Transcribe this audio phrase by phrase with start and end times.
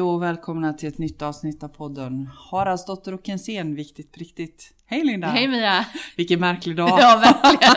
[0.00, 4.72] Hej och välkomna till ett nytt avsnitt av podden Haraldsdotter och Kensén, viktigt på riktigt.
[4.86, 5.26] Hej Linda!
[5.26, 5.86] Hej Mia!
[6.16, 6.88] Vilken märklig dag!
[7.00, 7.74] Ja, verkligen.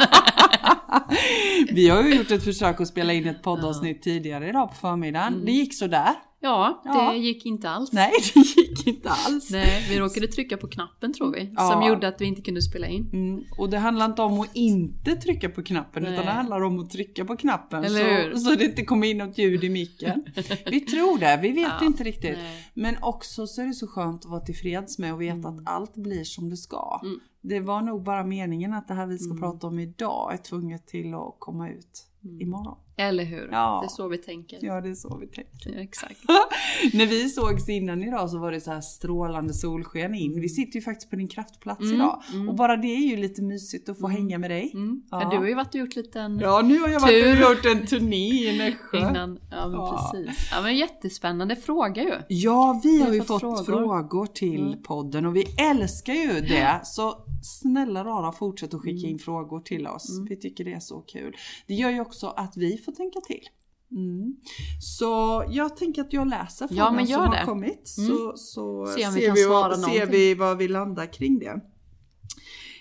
[1.76, 5.46] Vi har ju gjort ett försök att spela in ett poddavsnitt tidigare idag på förmiddagen.
[5.46, 6.14] Det gick sådär.
[6.44, 7.16] Ja, det Ja.
[7.16, 7.92] gick inte alls.
[7.92, 9.52] Nej, det gick inte alls.
[9.52, 11.52] Nej, vi råkade trycka på knappen tror vi.
[11.56, 11.72] Ja.
[11.72, 13.10] Som gjorde att vi inte kunde spela in.
[13.14, 16.14] Mm, och det handlar inte om att inte trycka på knappen Nej.
[16.14, 19.38] utan det handlar om att trycka på knappen så, så det inte kommer in något
[19.38, 20.24] ljud i micken.
[20.66, 22.38] Vi tror det, vi vet Ja, inte riktigt.
[22.38, 22.66] nej.
[22.74, 25.96] Men också så är det så skönt att vara tillfreds med och veta att allt
[25.96, 27.00] blir som det ska.
[27.04, 27.20] Mm.
[27.42, 30.88] Det var nog bara meningen att det här vi ska prata om idag är tvunget
[30.88, 32.06] till att komma ut
[32.42, 32.78] imorgon.
[32.98, 33.50] Eller hur?
[33.52, 33.80] Ja.
[33.82, 34.58] Det är så vi tänker.
[34.62, 35.70] Ja, det är så vi tänker.
[35.76, 36.20] Ja, exakt.
[36.94, 40.42] När vi sågs innan idag så var det så här strålande solsken in.
[40.42, 42.24] Vi sitter ju faktiskt på din kraftplats idag.
[42.50, 44.72] Och bara det är ju lite mysigt att få hänga med dig.
[44.74, 45.02] Mm.
[45.12, 45.30] Ja.
[45.32, 47.46] Du har ju varit och gjort lite en Ja, nu har jag varit Tur.
[47.46, 48.98] och gjort en turné i Nässjö.
[48.98, 49.40] innan.
[49.52, 50.12] Ja, men Ja.
[50.14, 50.50] precis.
[50.52, 52.14] Ja, men jättespännande fråga ju.
[52.28, 54.26] Ja, vi har har ju fått fått frågor, frågor.
[54.26, 54.82] till Mm.
[54.84, 56.82] podden och vi älskar ju det.
[56.84, 59.10] Så snälla rara fortsätt att skicka Mm.
[59.12, 60.20] in frågor till oss.
[60.30, 61.36] Vi tycker det är så kul.
[61.68, 63.48] Det gör ju också att vi får tänka till.
[63.92, 64.36] Mm.
[64.80, 67.46] Så jag tänker att jag läser Ja, frågan gör som har det.
[67.46, 67.82] kommit.
[67.88, 71.62] Så, så Se vi ser, vi vad, ser vi vad vi landar kring det.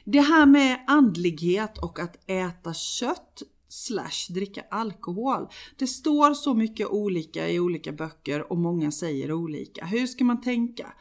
[0.05, 5.48] Det här med andlighet och att äta kött slash dricka alkohol.
[5.78, 9.84] Det står så mycket olika i olika böcker och många säger olika.
[9.84, 10.92] Hur ska man tänka?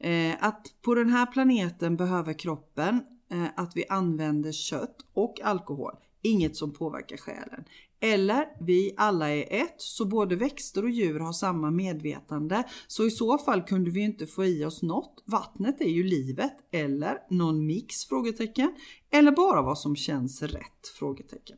[0.00, 3.00] Eh, att på den här planeten behöver kroppen
[3.30, 5.92] eh, att vi använder kött och alkohol.
[6.22, 7.64] Inget som påverkar själen.
[8.00, 12.64] Eller vi alla är ett, så både växter och djur har samma medvetande.
[12.86, 15.22] Så i så fall kunde vi inte få i oss något.
[15.24, 16.56] Vattnet är ju livet.
[16.72, 18.04] Eller någon mix?
[18.04, 18.74] Frågetecken.
[19.10, 20.88] Eller bara vad som känns rätt?
[20.98, 21.56] Frågetecken.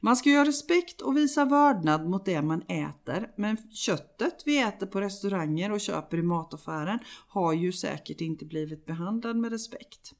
[0.00, 4.62] Man ska ju ha respekt och visa vördnad mot det man äter, men köttet vi
[4.62, 6.98] äter på restauranger och köper i mataffären
[7.28, 10.12] har ju säkert inte blivit behandlad med respekt.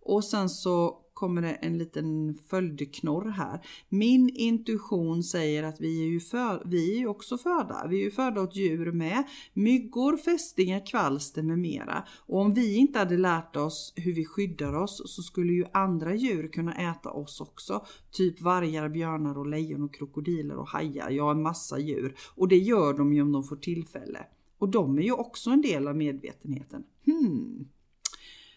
[0.00, 3.66] Och sen så kommer det en liten följdknorr här.
[3.88, 7.86] Min intuition säger att vi är ju, för, vi är också föda.
[7.88, 9.24] Vi är ju födda åt djur med.
[9.52, 12.04] Myggor, fästingar, kvalster med mera.
[12.26, 16.14] Och om vi inte hade lärt oss hur vi skyddar oss så skulle ju andra
[16.14, 17.86] djur kunna äta oss också.
[18.10, 21.10] Typ vargar, björnar och lejon och krokodiler och hajar.
[21.10, 22.16] Ja, en massa djur.
[22.34, 24.26] Och det gör de ju om de får tillfälle.
[24.58, 26.84] Och de är ju också en del av medvetenheten.
[27.04, 27.68] Hmm.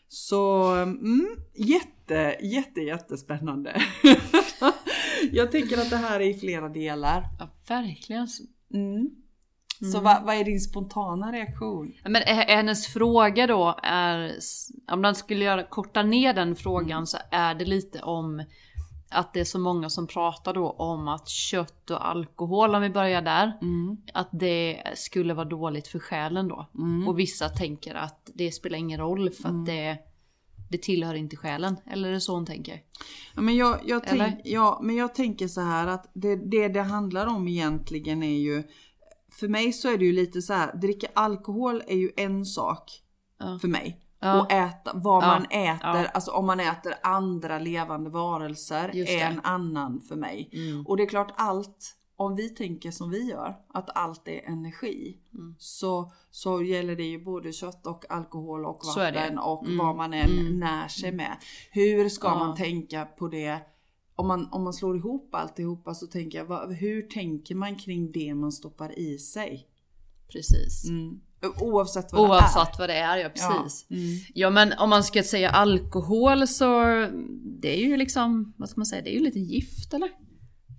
[0.08, 3.82] Så mm, jätte, jätte, jättespännande.
[5.32, 7.24] Jag tänker att det här är i flera delar.
[7.40, 8.28] Ja, verkligen.
[8.74, 9.10] Mm.
[9.94, 11.94] Så vad, vad är din spontana reaktion?
[12.04, 14.34] Men hennes fråga då är,
[14.92, 18.44] om man skulle göra, korta ner den frågan så är det lite om
[19.10, 22.90] att det är så många som pratar då om att kött och alkohol, om vi
[22.90, 23.54] börjar där,
[24.14, 26.68] att det skulle vara dåligt för själen då.
[27.08, 29.98] Och vissa tänker att det spelar ingen roll för att det,
[30.72, 31.78] det tillhör inte själen.
[31.86, 32.82] Eller är det så hon tänker?
[33.36, 36.82] Ja, men, jag, jag tänk, ja, men jag tänker så här att det, det det
[36.82, 38.64] handlar om egentligen är ju
[39.32, 43.04] För mig så är det ju lite så här, dricka alkohol är ju en sak
[43.40, 43.60] Ja.
[43.62, 44.00] för mig.
[44.20, 44.42] Ja.
[44.42, 45.28] Och äta, vad Ja.
[45.28, 46.08] man äter, Ja.
[46.14, 50.50] alltså om man äter andra levande varelser är en annan för mig.
[50.54, 50.86] Mm.
[50.88, 55.18] Och det är klart allt, om vi tänker som vi gör, att allt är energi.
[55.34, 55.56] Mm.
[55.60, 59.78] Så, så gäller det ju både kött och alkohol och vatten och Mm.
[59.78, 60.60] vad man än Mm.
[60.60, 61.38] när sig med.
[61.72, 63.60] Hur ska man tänka på det?
[64.16, 68.12] Om man, om man slår ihop alltihopa så tänker jag, vad, hur tänker man kring
[68.12, 69.68] det man stoppar i sig?
[70.32, 70.90] Precis.
[70.90, 71.20] Mm.
[71.62, 72.30] Oavsett vad det är.
[72.30, 73.86] Oavsett vad det är, ja precis.
[73.90, 73.96] Ja.
[73.96, 74.08] Mm.
[74.34, 76.84] Ja men om man ska säga alkohol så
[77.62, 80.10] det är ju liksom, vad ska man säga, det är ju lite gift eller?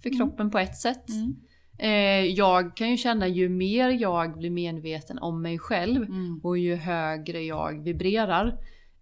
[0.02, 1.08] För kroppen på ett sätt.
[1.08, 1.34] Mm.
[1.78, 6.40] Eh, jag kan ju känna ju mer jag blir medveten om mig själv Mm.
[6.44, 8.46] och ju högre jag vibrerar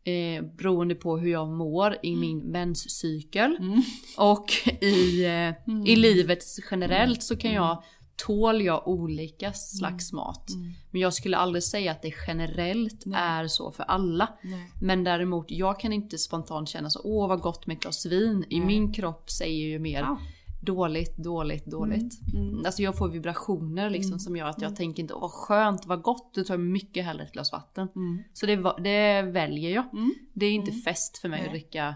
[0.05, 3.83] eh, beroende på hur jag mår i min menscykel Mm.
[4.17, 4.47] och
[4.81, 6.39] i, eh, i livet
[6.71, 7.83] generellt så kan jag
[8.17, 10.51] tål jag olika slags mat.
[10.51, 10.73] Mm.
[10.91, 13.21] Men jag skulle aldrig säga att det generellt Nej.
[13.23, 14.29] är så för alla.
[14.43, 14.71] Nej.
[14.83, 18.45] Men däremot, jag kan inte spontant känna så åh vad gott med ett glas vin.
[18.49, 18.67] I Nej.
[18.67, 20.19] min kropp säger ju mer Ja.
[20.63, 22.21] dåligt, dåligt, dåligt.
[22.35, 22.67] Mm.
[22.67, 26.35] Alltså jag får vibrationer liksom som gör att jag tänker inte åh skönt, vad gott,
[26.35, 27.89] då tar mycket hellre ett glas vatten.
[27.97, 28.23] Mm.
[28.33, 29.85] Så det, det väljer jag.
[29.93, 30.15] Mm.
[30.33, 31.95] Det är inte fest för mig att dricka,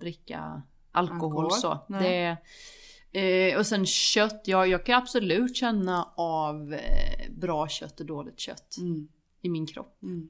[0.00, 1.78] dricka alkohol, Alkohol, så.
[1.88, 2.36] Det,
[3.12, 8.38] eh, och sen kött, ja, jag kan absolut känna av eh, bra kött och dåligt
[8.40, 9.08] kött Mm.
[9.42, 10.02] i min kropp.
[10.02, 10.28] Mm.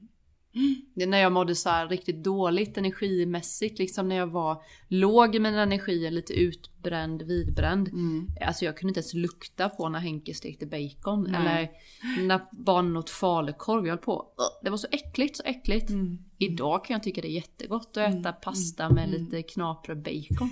[0.93, 5.39] Det är när jag mådde så riktigt dåligt energimässigt, liksom när jag var låg i
[5.39, 7.87] mina energier, lite utbränd, vidbränd.
[7.87, 8.27] Mm.
[8.41, 11.27] Alltså jag kunde inte ens lukta på när Henke stekte bacon.
[11.31, 11.71] Nej.
[12.17, 13.85] Eller när barnen åt falukorv.
[13.85, 14.25] Jag höll på.
[14.63, 15.89] Det var så äckligt, så äckligt.
[15.89, 16.17] Mm.
[16.37, 20.51] Idag kan jag tycka det är jättegott att äta pasta med lite knaprig bacon.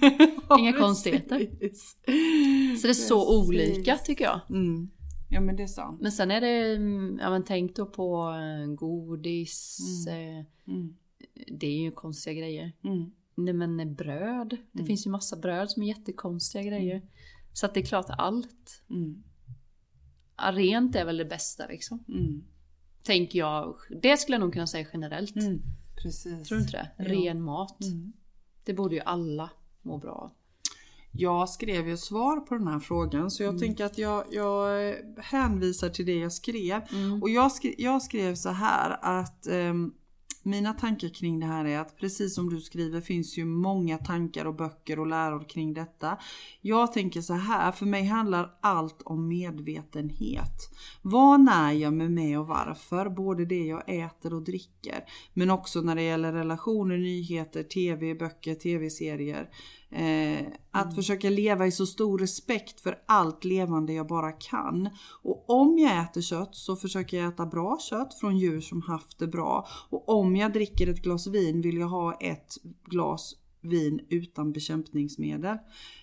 [0.59, 1.39] Inga konstigheter.
[2.77, 3.49] Så det är så Precis.
[3.49, 4.39] olika tycker jag.
[4.49, 4.89] Mm.
[5.29, 6.01] Ja men det är sant.
[6.01, 9.77] Men sen är det, mm, ja men tänk då på eh, godis.
[10.07, 10.95] eh, Mm.
[11.59, 12.71] Det är ju konstiga grejer.
[12.83, 13.11] Mm.
[13.35, 14.49] Nej men eh, bröd.
[14.71, 14.87] Det Mm.
[14.87, 17.01] finns ju massa bröd som är jättekonstiga grejer.
[17.53, 18.83] Så att det är klart allt.
[18.89, 19.23] Mm.
[20.37, 22.03] Ja, Rent är väl det bästa liksom.
[22.07, 22.43] Mm.
[23.03, 23.75] Tänker jag.
[24.01, 25.35] Det skulle jag nog kunna säga generellt.
[25.35, 25.61] Mm.
[26.03, 26.47] Precis.
[26.47, 26.91] Tror du inte det?
[27.13, 27.21] Jo.
[27.21, 27.81] Ren mat.
[27.83, 28.13] Mm.
[28.63, 29.49] Det borde ju alla
[29.81, 30.31] må bra av.
[31.17, 33.61] Jag skrev ju svar på den här frågan så jag Mm.
[33.61, 36.81] tänker att jag, jag hänvisar till det jag skrev.
[36.91, 37.21] Mm.
[37.21, 39.91] Och jag skrev, jag skrev så här att ehm,
[40.43, 44.45] mina tankar kring det här är att precis som du skriver finns ju många tankar
[44.45, 46.17] och böcker och läror kring detta.
[46.61, 50.69] Jag tänker så här, för mig handlar allt om medvetenhet.
[51.01, 53.09] Vad när jag med mig och varför?
[53.09, 55.03] Både det jag äter och dricker.
[55.33, 59.49] Men också när det gäller relationer, nyheter, tv, böcker, tv-serier.
[59.95, 64.89] Eh, att försöka leva i så stor respekt för allt levande jag bara kan.
[65.23, 69.19] Och om jag äter kött så försöker jag äta bra kött från djur som haft
[69.19, 69.67] det bra.
[69.89, 72.55] Och om jag dricker ett glas vin vill jag ha ett
[72.85, 75.57] glas vin utan bekämpningsmedel.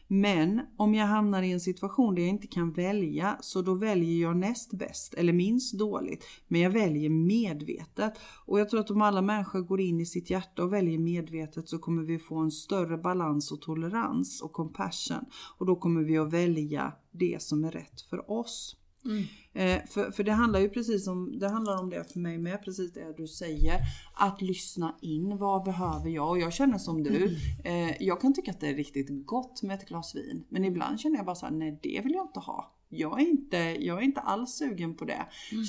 [0.08, 4.22] Men om jag hamnar i en situation där jag inte kan välja så då väljer
[4.22, 6.24] jag näst bäst eller minst dåligt.
[6.48, 8.12] Men jag väljer medvetet.
[8.46, 11.68] Och jag tror att om alla människor går in i sitt hjärta och väljer medvetet
[11.68, 15.24] så kommer vi få en större balans och tolerans och compassion.
[15.58, 18.76] Och då kommer vi att välja det som är rätt för oss.
[19.04, 19.24] Mm.
[19.52, 22.64] Eh, för, för det handlar ju precis om, det handlar om det för mig med,
[22.64, 23.80] precis det du säger.
[24.14, 26.28] Att lyssna in, vad behöver jag?
[26.28, 29.78] Och jag känner som du, eh, jag kan tycka att det är riktigt gott med
[29.78, 30.44] ett glas vin.
[30.48, 32.74] Men ibland känner jag bara så här, nej det vill jag inte ha.
[32.94, 35.26] Jag är inte, jag är inte alls sugen på det.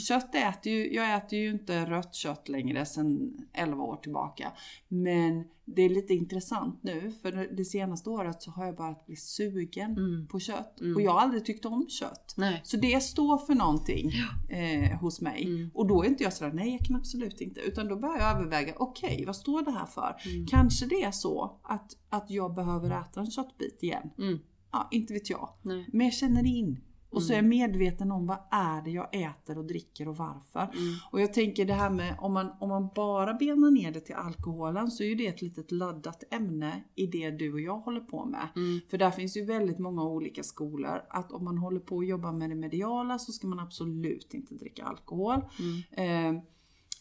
[0.08, 4.52] Kött äter ju, jag äter ju inte rött kött längre sedan 11 år tillbaka.
[4.88, 9.16] Men det är lite intressant nu för det- senaste året så har jag börjat bli
[9.16, 10.28] sugen Mm.
[10.28, 10.82] på kött.
[10.82, 10.96] Mm.
[10.96, 12.34] Och jag har aldrig tyckt om kött.
[12.38, 12.62] Nej.
[12.64, 14.12] Så det står för någonting
[14.50, 15.44] eh, hos mig.
[15.46, 15.72] Mm.
[15.74, 17.60] Och då är inte jag sådär, nej jag kan absolut inte.
[17.62, 20.16] Utan då börjar jag överväga, okej vad står det här för?
[20.26, 20.46] Mm.
[20.48, 24.10] Kanske det är så att, att jag behöver äta en köttbit igen.
[24.18, 24.40] Mm.
[24.72, 25.50] Ja, inte vet jag.
[25.62, 25.90] Nej.
[25.94, 26.80] Men jag känner in.
[27.14, 27.58] Och så är jag Mm.
[27.58, 30.60] medveten om vad är det jag äter och dricker och varför.
[30.60, 30.96] Mm.
[31.12, 34.16] Och jag tänker det här med om man, om man bara benar ner det till
[34.16, 38.00] alkoholen så är ju det ett litet laddat ämne i det du och jag håller
[38.00, 38.48] på med.
[38.56, 38.80] Mm.
[38.90, 41.02] För där finns ju väldigt många olika skolor.
[41.10, 44.56] Att om man håller på att jobba med det mediala så ska man absolut inte
[44.56, 45.42] dricka alkohol.
[45.60, 46.36] Mm.
[46.36, 46.44] Eh,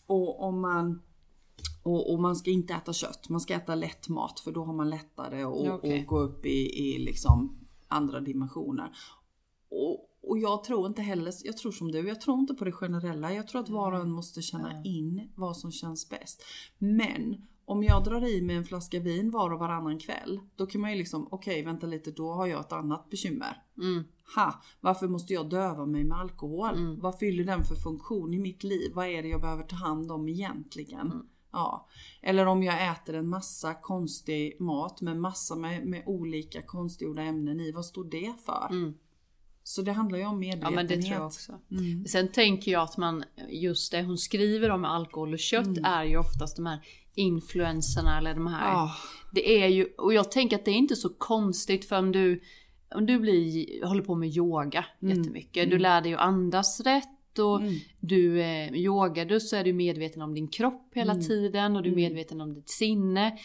[0.07, 1.03] och om man
[1.83, 4.73] och, och man ska inte äta kött, man ska äta lätt mat för då har
[4.73, 8.93] man lättare att att gå upp i, i liksom andra dimensioner.
[9.73, 12.73] Och, och jag tror inte heller, jag tror som du, jag tror inte på det
[12.73, 13.33] generella.
[13.33, 16.45] Jag tror att var och en måste känna in vad som känns bäst.
[16.79, 20.81] Men om jag drar i mig en flaska vin var och varannan kväll, då kan
[20.81, 23.63] man ju liksom, okej vänta lite, då har jag ett annat bekymmer.
[23.79, 24.05] Mm.
[24.37, 26.75] Ha, varför måste jag döva mig med alkohol?
[26.75, 27.01] Mm.
[27.01, 28.93] Vad fyller den för funktion i mitt liv?
[28.95, 31.07] Vad är det jag behöver ta hand om egentligen?
[31.07, 31.27] Mm.
[31.53, 31.89] Ja.
[32.23, 37.61] Eller om jag äter en massa konstig mat med massa med, med olika konstgjorda ämnen
[37.61, 38.67] i, vad står det för?
[38.71, 38.95] Mm.
[39.65, 40.75] Så det handlar ju om Ja medvetenhet.
[40.75, 41.53] men det tror jag också.
[41.71, 42.05] Mm.
[42.07, 45.85] Sen tänker jag att man, just det hon skriver om alkohol och kött Mm.
[45.85, 46.79] är ju oftast de här
[47.15, 48.73] influenserna eller de här.
[48.73, 48.93] Ja.
[49.33, 52.41] Det är ju, och jag tänker att det är inte så konstigt för om du,
[52.95, 55.19] om du blir, håller på med yoga Mm.
[55.19, 55.55] jättemycket.
[55.71, 55.81] Du Mm.
[55.83, 57.75] lär dig att andas rätt och Mm.
[58.01, 61.25] du eh, yogar du så är du medveten om din kropp hela Mm.
[61.27, 62.05] tiden och du är Mm.
[62.05, 63.39] medveten om ditt sinne.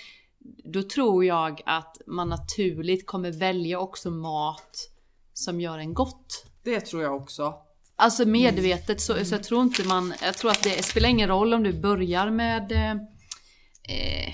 [0.64, 4.90] Då tror jag att man naturligt kommer välja också mat
[5.38, 6.46] som gör en gott.
[6.64, 7.54] Det tror jag också.
[7.96, 11.54] Alltså medvetet så, så jag tror inte man, jag tror att det spelar ingen roll
[11.54, 14.34] om du börjar med eh, eh,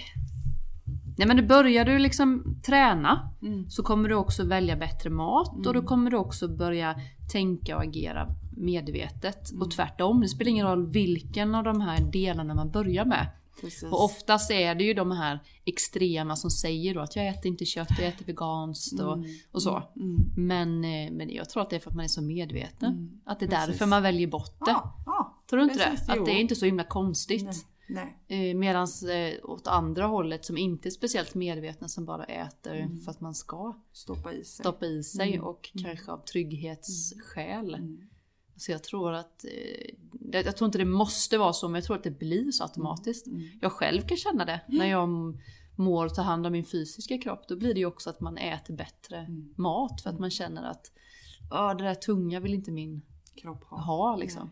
[1.17, 3.69] Nej men du börjar du liksom träna Mm.
[3.69, 5.85] så kommer du också välja bättre mat och då Mm.
[5.85, 6.95] kommer du också börja
[7.31, 9.51] tänka och agera medvetet.
[9.51, 9.61] Mm.
[9.61, 13.27] Och tvärtom, det spelar ingen roll vilken av de här delarna man börjar med.
[13.61, 13.83] Precis.
[13.83, 17.65] Och oftast är det ju de här extrema som säger då att jag äter inte
[17.65, 19.29] kött, jag äter veganskt och, Mm.
[19.51, 19.83] och så.
[19.95, 20.17] Mm.
[20.37, 22.91] Men, eh, men jag tror att det är för att man är så medveten.
[22.93, 23.21] Mm.
[23.25, 23.67] Att det är Precis.
[23.67, 24.71] därför man väljer bort det.
[24.71, 25.43] Ja, ja.
[25.49, 26.13] Tror du inte precis, det?
[26.15, 26.21] jo.
[26.21, 27.43] Att det är inte så himla konstigt.
[27.87, 28.15] Nej.
[28.27, 28.49] Nej.
[28.49, 32.99] Eh, Medan eh, åt andra hållet som inte är speciellt medvetna som bara äter Mm.
[32.99, 34.45] för att man ska Stoppa i sig.
[34.45, 35.45] stoppa i sig Mm.
[35.45, 37.97] och kanske av trygghetsskäl.
[38.53, 38.59] Mm.
[38.59, 41.95] Så jag tror att, eh, jag tror inte det måste vara så, men jag tror
[41.97, 43.27] att det blir så automatiskt.
[43.27, 43.41] Mm.
[43.61, 45.09] Jag själv kan känna det när jag
[45.75, 47.47] mår och tar hand om min fysiska kropp.
[47.47, 49.53] Då blir det ju också att man äter bättre Mm.
[49.57, 50.91] mat för att man känner att
[51.51, 53.01] "Ah, det där tunga vill inte min
[53.35, 53.77] Kropp har.
[53.77, 54.49] ha liksom.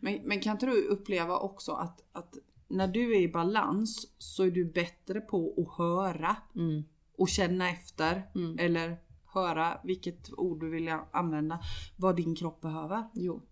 [0.00, 2.34] Men, men kan inte du uppleva också att, att
[2.68, 6.84] när du är i balans så är du bättre på att höra Mm.
[7.18, 8.58] och känna efter Mm.
[8.58, 8.96] eller
[9.32, 11.60] höra vilket ord du vill använda
[11.96, 13.04] vad din kropp behöver.
[13.14, 13.42] Jo.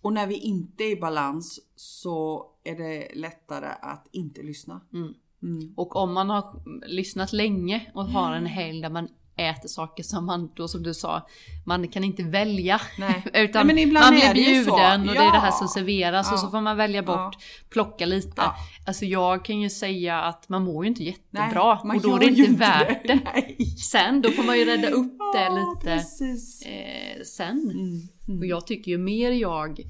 [0.00, 4.80] Och när vi inte är i balans så är det lättare att inte lyssna.
[4.92, 5.14] Mm.
[5.42, 5.72] Mm.
[5.76, 9.08] Och om man har lyssnat länge och har en helg där man
[9.38, 11.26] äter saker som man då som du sa,
[11.66, 12.80] man kan inte välja.
[12.98, 13.24] Nej.
[13.34, 15.52] Utan Nej, man blir det bjuden och det är det här Ja.
[15.52, 16.50] som serveras och så Ja.
[16.50, 17.40] får man välja bort, Ja.
[17.70, 18.32] plocka lite.
[18.36, 18.54] Ja.
[18.86, 21.08] Alltså jag kan ju säga att man mår ju inte Nej,
[21.40, 23.18] jättebra man och då är det inte värt det.
[23.34, 23.56] Nej.
[23.90, 27.70] Sen då får man ju rädda upp det Ja, lite eh, sen.
[27.74, 28.08] Mm.
[28.28, 28.38] Mm.
[28.38, 29.80] Och jag tycker ju mer jag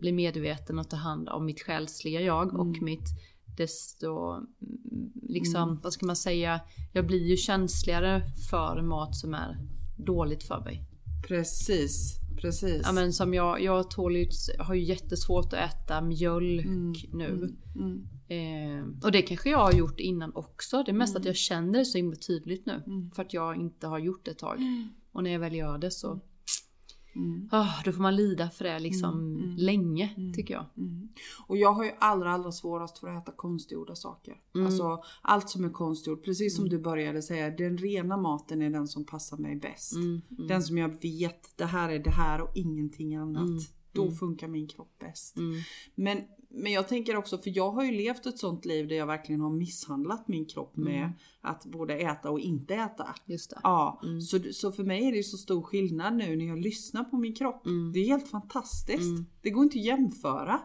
[0.00, 2.84] blir medveten och tar hand om mitt själsliga jag och Mm.
[2.84, 3.04] mitt
[3.60, 6.60] desto mm, liksom, vad ska man säga,
[6.92, 9.58] jag blir ju känsligare för mat som är
[9.96, 10.84] dåligt för mig.
[11.28, 12.20] Precis.
[12.40, 12.82] Precis.
[12.84, 14.26] Ja men som jag, jag tål ju,
[14.58, 17.56] har ju jättesvårt att äta mjölk Mm, nu.
[17.74, 18.08] Mm.
[18.28, 20.82] Eh, och det kanske jag har gjort innan också.
[20.82, 22.82] Det är mest att jag känner det så himla tydligt nu.
[22.86, 23.10] Mm.
[23.10, 24.58] För att jag inte har gjort det ett tag.
[25.12, 26.20] Och när jag väl gör det så,
[27.20, 27.48] Mm.
[27.52, 29.56] ah, då får man lida för det liksom Mm, mm.
[29.56, 30.32] länge Mm.
[30.32, 30.66] tycker jag.
[30.76, 31.08] Mm.
[31.46, 34.36] Och jag har ju allra, allra svårast för att äta konstgjorda saker.
[34.54, 34.66] Mm.
[34.66, 38.88] Alltså allt som är konstgjort, precis som du började säga, den rena maten är den
[38.88, 39.92] som passar mig bäst.
[40.28, 43.50] Den som jag vet, det här är det här och ingenting annat.
[43.92, 45.36] Då funkar min kropp bäst.
[45.94, 46.18] Men,
[46.50, 49.40] men jag tänker också, för jag har ju levt ett sånt liv där jag verkligen
[49.40, 51.10] har misshandlat min kropp med Mm.
[51.40, 53.14] att både äta och inte äta.
[53.26, 53.58] just det.
[53.62, 54.20] Ja, Mm.
[54.20, 57.34] så, så för mig är det så stor skillnad nu när jag lyssnar på min
[57.34, 57.66] kropp.
[57.66, 57.92] Mm.
[57.92, 59.00] Det är helt fantastiskt.
[59.00, 59.26] Mm.
[59.42, 60.60] Det går inte att jämföra.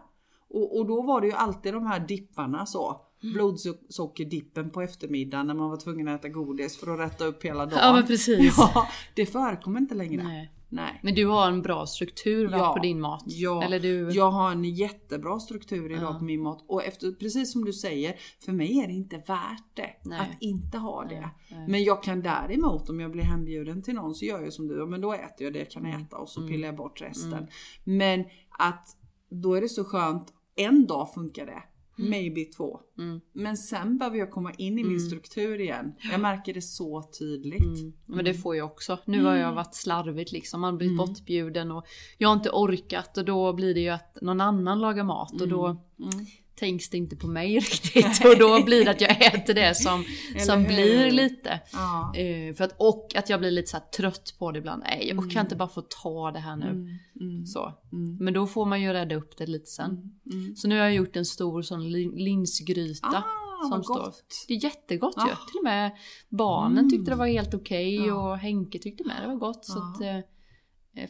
[0.48, 3.00] Och, och då var det ju alltid de här dipparna så.
[3.22, 3.32] Mm.
[3.34, 7.66] Blodsockerdippen på eftermiddagen när man var tvungen att äta godis för att rätta upp hela
[7.66, 7.78] dagen.
[7.82, 8.54] Ja men precis.
[8.58, 10.22] Ja, det förekommer inte längre.
[10.22, 10.52] Nej.
[10.68, 11.00] Nej.
[11.02, 12.72] Men du har en bra struktur va, Ja.
[12.74, 13.22] på din mat?
[13.26, 14.10] Ja, Eller du...
[14.10, 16.18] jag har en jättebra struktur idag Ja.
[16.18, 16.64] på min mat.
[16.68, 20.20] Och efter, precis som du säger, för mig är det inte värt det Nej.
[20.20, 21.30] att inte ha det.
[21.50, 21.68] Nej.
[21.68, 24.86] Men jag kan däremot om jag blir hembjuden till någon så gör jag som du,
[24.86, 26.02] men då äter jag det jag kan Mm.
[26.02, 27.46] äta och så pillar jag bort resten.
[27.84, 28.24] Men
[28.58, 28.96] att
[29.30, 31.62] då är det så skönt, en dag funkar det.
[31.96, 32.80] Maybe två.
[32.98, 33.20] Mm.
[33.32, 35.94] Men sen behöver jag komma in i min struktur igen.
[36.10, 37.78] Jag märker det så tydligt.
[37.78, 37.92] Mm.
[38.06, 38.98] Men det får jag också.
[39.04, 40.60] Nu har jag varit slarvigt liksom.
[40.60, 41.86] Man blivit bortbjuden och
[42.18, 45.48] jag har inte orkat och då blir det ju att någon annan lagar mat och
[45.48, 46.26] då Mm.
[46.56, 48.24] Tänks det inte på mig riktigt.
[48.24, 50.04] Och då blir det att jag äter det som,
[50.46, 51.60] som blir lite.
[51.72, 52.12] Ja.
[52.16, 54.82] Eh, för att, och att jag blir lite så trött på det ibland.
[54.86, 56.66] Nej, jag kan inte bara få ta det här nu.
[56.70, 56.88] Mm.
[57.20, 57.46] Mm.
[57.46, 57.72] Så.
[57.92, 58.16] Mm.
[58.20, 59.90] Men då får man ju rädda upp det lite sen.
[60.32, 60.56] Mm.
[60.56, 63.06] Så nu har jag gjort en stor sån lin- linsgryta.
[63.62, 64.12] Ah, som står.
[64.48, 65.20] Det är jättegott ju.
[65.32, 65.36] Ah.
[65.50, 65.90] Till och med
[66.28, 66.90] barnen Mm.
[66.90, 68.14] tyckte det var helt okej Ja.
[68.30, 69.64] och Henke tyckte med det var gott.
[69.64, 69.92] Så Ja.
[69.94, 70.30] att, eh,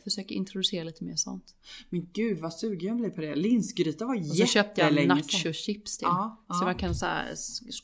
[0.04, 1.54] försöker introducera lite mer sånt.
[1.90, 3.34] Men gud vad sugen jag blev på det.
[3.34, 5.38] Linsgryta var Och så köpte jag jättelänge sedan.
[5.44, 6.06] nachochips till.
[6.10, 6.64] Ja, Så ja.
[6.64, 7.34] man kan så här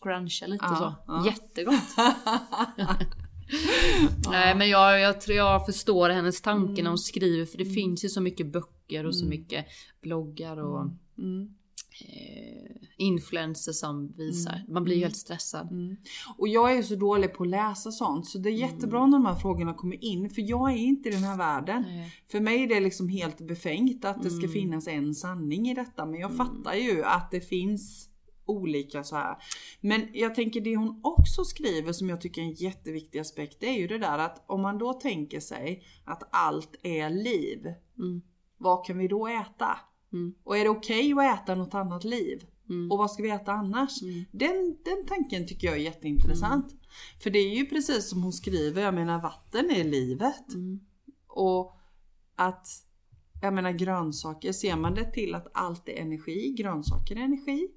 [0.00, 0.94] scruncha lite Ja, så.
[1.12, 1.26] ja.
[1.26, 1.82] Jättegott.
[4.30, 6.84] Nej men jag, jag tror jag förstår hennes tanke Mm.
[6.84, 9.66] när hon skriver för det finns ju så mycket böcker och så mycket
[10.02, 11.48] bloggar och Mm.
[12.08, 14.64] Eh, influencers som visar.
[14.68, 15.70] Man blir ju helt stressad.
[15.70, 15.96] Mm.
[16.38, 19.18] Och jag är ju så dålig på att läsa sånt så det är jättebra när
[19.18, 21.82] de här frågorna kommer in för jag är inte i den här världen.
[21.82, 22.12] Nej.
[22.30, 24.52] För mig är det liksom helt befängt att det ska Mm.
[24.52, 28.08] finnas en sanning i detta men jag fattar ju att det finns
[28.46, 29.36] olika så här.
[29.80, 33.66] Men jag tänker det hon också skriver som jag tycker är en jätteviktig aspekt det
[33.66, 37.66] är ju det där att om man då tänker sig att allt är liv.
[37.98, 38.22] Mm.
[38.58, 39.78] Vad kan vi då äta?
[40.12, 40.34] Mm.
[40.44, 42.44] Och är det okej att äta något annat liv?
[42.68, 42.92] Mm.
[42.92, 44.02] Och vad ska vi äta annars?
[44.02, 44.24] Mm.
[44.32, 46.74] Den, den tanken tycker jag är jätteintressant.
[47.22, 50.54] För det är ju precis som hon skriver, jag menar vatten är livet.
[50.54, 50.80] Mm.
[51.26, 51.76] Och
[52.36, 52.66] att,
[53.42, 57.68] jag menar grönsaker, ser man det till att allt är energi, grönsaker är energi.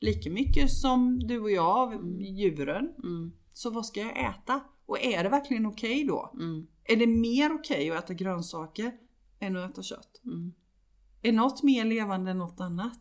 [0.00, 2.94] Lika mycket som du och jag, djuren.
[3.02, 3.32] Mm.
[3.52, 4.60] Så vad ska jag äta?
[4.86, 6.30] Och är det verkligen okej då?
[6.34, 6.66] Mm.
[6.84, 8.92] Är det mer okej att äta grönsaker
[9.38, 10.20] än att äta kött?
[10.24, 10.52] Mm.
[11.22, 12.98] Är något mer levande än något annat?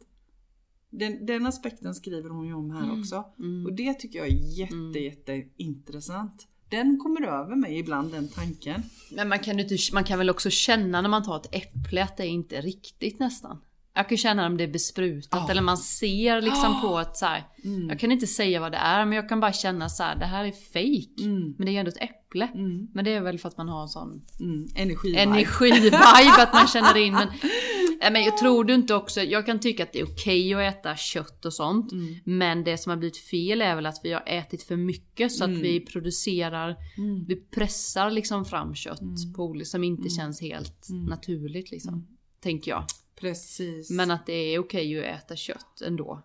[0.89, 3.23] Den, den aspekten skriver hon ju om här också.
[3.39, 3.65] Mm.
[3.65, 6.47] Och det tycker jag är jätte, jätteintressant.
[6.69, 8.83] Den kommer över mig ibland, den tanken.
[9.11, 12.17] Men man kan, inte, man kan väl också känna när man tar ett äpple att
[12.17, 13.61] det är inte riktigt nästan.
[13.93, 15.51] Jag kan känna om det är besprutat Ja.
[15.51, 17.43] eller man ser liksom på ett så här.
[17.63, 17.89] Mm.
[17.89, 20.15] Jag kan inte säga vad det är men jag kan bara känna så här.
[20.15, 21.23] det här är fake.
[21.29, 21.55] Mm.
[21.57, 22.45] Men det är ju ändå ett äpple.
[22.53, 22.88] Mm.
[22.93, 24.67] Men det är väl för att man har en sån Mm.
[24.75, 25.15] Energi.
[25.15, 25.97] energivibe
[26.43, 27.13] att man känner in.
[27.13, 27.27] Men
[28.01, 30.62] Nej, men jag tror du inte också, jag kan tycka att det är okej att
[30.75, 31.91] äta kött och sånt.
[31.91, 32.15] Mm.
[32.24, 35.44] Men det som har blivit fel är väl att vi har ätit för mycket så
[35.44, 35.62] att Mm.
[35.62, 37.25] vi producerar, Mm.
[37.25, 39.01] vi pressar liksom fram kött
[39.36, 41.06] på olika som inte känns helt Mm.
[41.06, 42.08] naturligt liksom.
[42.41, 42.84] Tänker jag.
[43.20, 43.89] Precis.
[43.89, 46.22] Men att det är okej att äta kött ändå.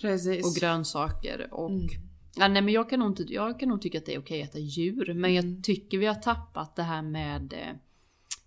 [0.00, 0.46] Precis.
[0.46, 1.70] Och grönsaker och...
[1.70, 1.88] Mm.
[2.36, 4.42] Ja, nej men jag kan, nog inte, jag kan nog tycka att det är okej
[4.42, 5.06] att äta djur.
[5.14, 5.34] Men Mm.
[5.34, 7.76] jag tycker vi har tappat det här med eh,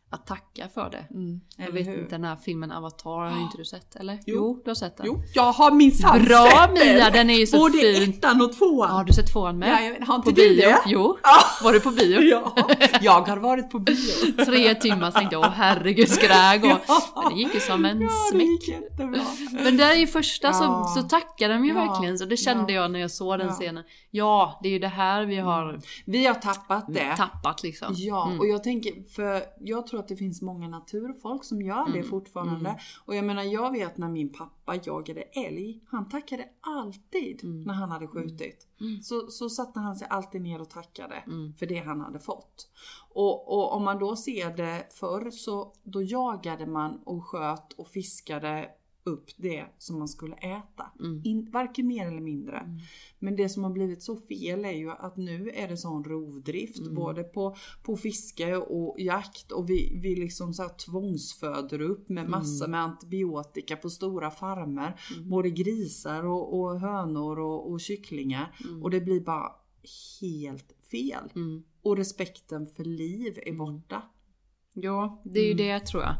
[0.09, 1.05] att tacka för det.
[1.15, 1.41] Mm.
[1.57, 1.99] Jag vet hur?
[1.99, 4.19] inte, den här filmen Avatar har inte du sett eller?
[4.25, 4.61] Jo.
[4.65, 5.05] du har sett den.
[5.05, 8.09] Jo, jag har minsann Bra sett Mia, den är ju så Både fin.
[8.09, 8.89] ettan och tvåan.
[8.89, 9.69] Har du sett tvåan med?
[9.99, 10.61] Ja, har inte på du bio?
[10.61, 10.77] det?
[10.85, 11.17] Jo.
[11.23, 11.37] Ja.
[11.63, 12.21] Var du på bio?
[12.21, 12.53] Ja,
[13.01, 14.45] jag har varit på bio.
[14.45, 16.67] Tre timmar tänkte jag, åh herregud ska det här gå?
[16.67, 18.79] Men det gick ju som en Ja, smäck.
[19.63, 20.53] Men där i första Ja.
[20.53, 21.85] så, så tackar de ju Ja.
[21.85, 22.17] verkligen.
[22.17, 22.81] Så det kände Ja.
[22.81, 23.53] jag när jag såg den Ja.
[23.53, 23.83] scenen.
[24.11, 27.15] Ja, det är ju det här vi har Vi har tappat det.
[27.17, 27.87] tappat liksom.
[27.97, 28.39] Ja, Mm.
[28.39, 32.09] och jag tänker, för jag tror att det finns många naturfolk som gör det Mm.
[32.09, 32.69] fortfarande.
[32.69, 32.81] Mm.
[33.05, 37.63] Och jag menar, jag vet när min pappa jagade älg, han tackade alltid Mm.
[37.63, 38.67] när han hade skjutit.
[38.81, 39.01] Mm.
[39.01, 41.53] Så, så satte han sig alltid ner och tackade Mm.
[41.53, 42.69] för det han hade fått.
[43.13, 47.87] Och, och om man då ser det förr så då jagade man och sköt och
[47.87, 48.69] fiskade
[49.07, 50.91] upp det som man skulle äta.
[50.99, 51.21] Mm.
[51.25, 52.57] In, varken mer eller mindre.
[52.57, 52.77] Mm.
[53.19, 56.79] Men det som har blivit så fel är ju att nu är det sån rovdrift
[56.79, 56.95] Mm.
[56.95, 62.29] både på, på fiske och jakt och vi, vi liksom så här tvångsföder upp med
[62.29, 64.99] massor med antibiotika på stora farmer.
[65.17, 65.29] Mm.
[65.29, 68.55] Både grisar och, och hönor och, och kycklingar.
[68.63, 68.83] Mm.
[68.83, 69.51] Och det blir bara
[70.21, 71.31] helt fel.
[71.35, 71.63] Mm.
[71.81, 74.01] Och respekten för liv är borta.
[74.73, 75.57] Ja, det är ju Mm.
[75.79, 76.15] det tror jag.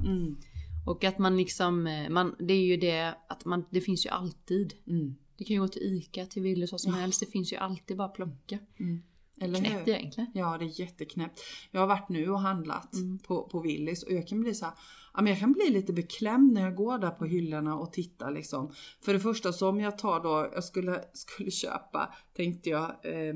[0.88, 4.10] Och att man liksom, eh, man, det är ju det att man, det finns ju
[4.10, 4.74] alltid.
[4.88, 5.15] Mm.
[5.38, 7.00] Det kan ju gå till ICA, till Willys, vad som Ja.
[7.00, 7.20] helst.
[7.20, 8.60] Det finns ju alltid bara plocka.
[8.79, 9.01] Mm.
[9.41, 10.32] Eller Knäppt egentligen.
[10.34, 11.39] Ja, det är jätteknäppt.
[11.72, 13.20] Jag har varit nu och handlat Mm.
[13.20, 14.74] på, på Willys och jag kan bli så här,
[15.13, 18.32] ja, men jag kan bli lite beklämd när jag går där på hyllorna och tittar
[18.32, 18.72] liksom.
[19.01, 23.36] För det första så om jag tar då, jag skulle, skulle köpa, tänkte jag, eh,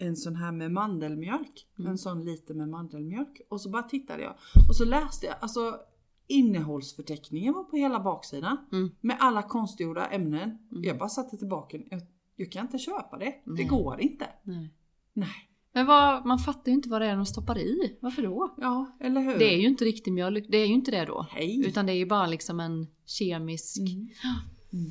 [0.00, 1.66] en sån här med mandelmjölk.
[1.78, 1.90] Mm.
[1.90, 3.40] En sån liten med mandelmjölk.
[3.48, 4.34] Och så bara tittade jag.
[4.68, 5.80] Och så läste jag, alltså
[6.28, 8.56] innehållsförteckningen var på hela baksidan.
[8.72, 8.90] Mm.
[9.00, 10.58] Med alla konstgjorda ämnen.
[10.72, 10.84] Mm.
[10.84, 11.78] Jag bara satte tillbaka.
[11.90, 12.00] Jag,
[12.36, 13.34] jag kan inte köpa det.
[13.44, 13.64] Det Nej.
[13.64, 14.26] går inte.
[14.42, 14.74] Nej.
[15.12, 15.48] Nej.
[15.72, 17.96] Men vad, man fattar ju inte vad det är de stoppar i.
[18.00, 18.54] Varför då?
[18.56, 19.38] Ja, eller hur?
[19.38, 21.26] Det är ju inte riktig mjölk, det är ju inte det då.
[21.30, 21.66] Hej!
[21.66, 23.78] Utan det är ju bara liksom en kemisk...
[23.78, 24.08] Mm.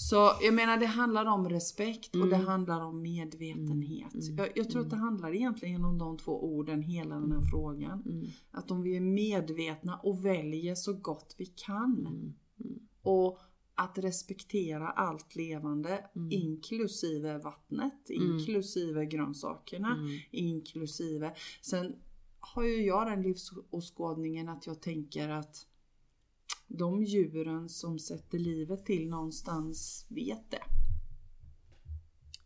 [0.00, 0.08] Mm.
[0.08, 2.46] Så jag menar det handlar om respekt och det Mm.
[2.46, 4.14] handlar om medvetenhet.
[4.14, 4.36] Mm.
[4.36, 8.02] Jag, jag tror att det handlar egentligen om de två orden hela den här frågan.
[8.06, 8.26] Mm.
[8.50, 11.98] Att om vi är medvetna och väljer så gott vi kan.
[12.00, 12.32] Mm.
[12.60, 12.78] Mm.
[13.02, 13.38] Och
[13.74, 16.32] att respektera allt levande, Mm.
[16.32, 18.22] inklusive vattnet, Mm.
[18.38, 20.18] inklusive grönsakerna, Mm.
[20.30, 21.34] inklusive.
[21.62, 21.96] Sen
[22.40, 25.66] har ju jag den livsåskådningen att jag tänker att
[26.80, 30.62] de djuren som sätter livet till någonstans vet det.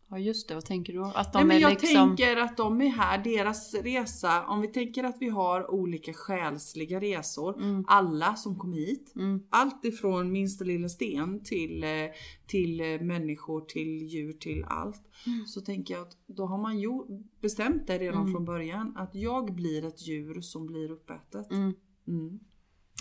[0.09, 1.03] Ja just det, vad tänker du?
[1.03, 1.89] Att de Nej, men är jag liksom...
[2.17, 6.99] tänker att de är här, deras resa, om vi tänker att vi har olika själsliga
[7.01, 7.83] resor, Mm.
[7.87, 9.43] alla som kom hit, Mm.
[9.49, 11.89] allt ifrån minsta lilla sten till, eh,
[12.47, 15.03] till eh, människor, till djur, till allt.
[15.27, 15.45] Mm.
[15.47, 16.91] Så tänker jag att då har man ju
[17.41, 18.31] bestämt det redan Mm.
[18.33, 21.51] från början att jag blir ett djur som blir uppätet.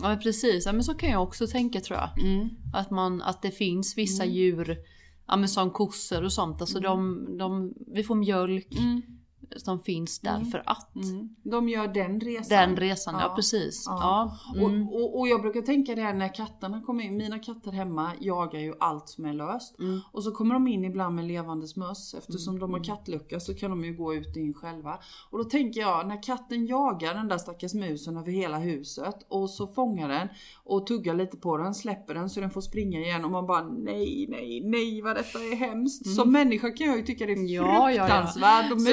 [0.00, 0.06] Mm.
[0.06, 0.10] Mm.
[0.10, 2.18] Ja men precis, ja, men så kan jag också tänka tror jag.
[2.26, 2.48] Mm.
[2.72, 4.34] Att, man, att det finns vissa Mm.
[4.34, 4.78] djur,
[5.26, 9.02] ja men som kossor och sånt, alltså de, de, vi får mjölk Mm.
[9.56, 10.46] Som finns där Mm.
[10.50, 10.94] för att.
[10.96, 11.28] Mm.
[11.42, 12.58] De gör den resan.
[12.58, 13.34] Den resan, ja, Ja.
[13.34, 13.84] precis.
[13.86, 13.98] Ja.
[14.54, 14.60] Ja.
[14.60, 14.88] Mm.
[14.88, 17.16] Och, och, och jag brukar tänka det här när katterna kommer in.
[17.16, 19.78] Mina katter hemma jagar ju allt som är löst.
[19.78, 20.00] Mm.
[20.12, 22.14] Och så kommer de in ibland med levandes möss.
[22.14, 22.60] Eftersom Mm.
[22.60, 24.98] de har kattlucka så kan de ju gå ut och in själva.
[25.30, 29.26] Och då tänker jag, när katten jagar den där stackars musen över hela huset.
[29.28, 30.28] Och så fångar den
[30.64, 33.24] och tuggar lite på den, släpper den så den får springa igen.
[33.24, 36.06] Och man bara nej, nej, nej vad detta är hemskt.
[36.06, 36.16] Mm.
[36.16, 38.06] Som människa kan jag ju tycka det är Ja, ja, ja.
[38.06, 38.72] fruktansvärt.
[38.72, 38.84] Och Så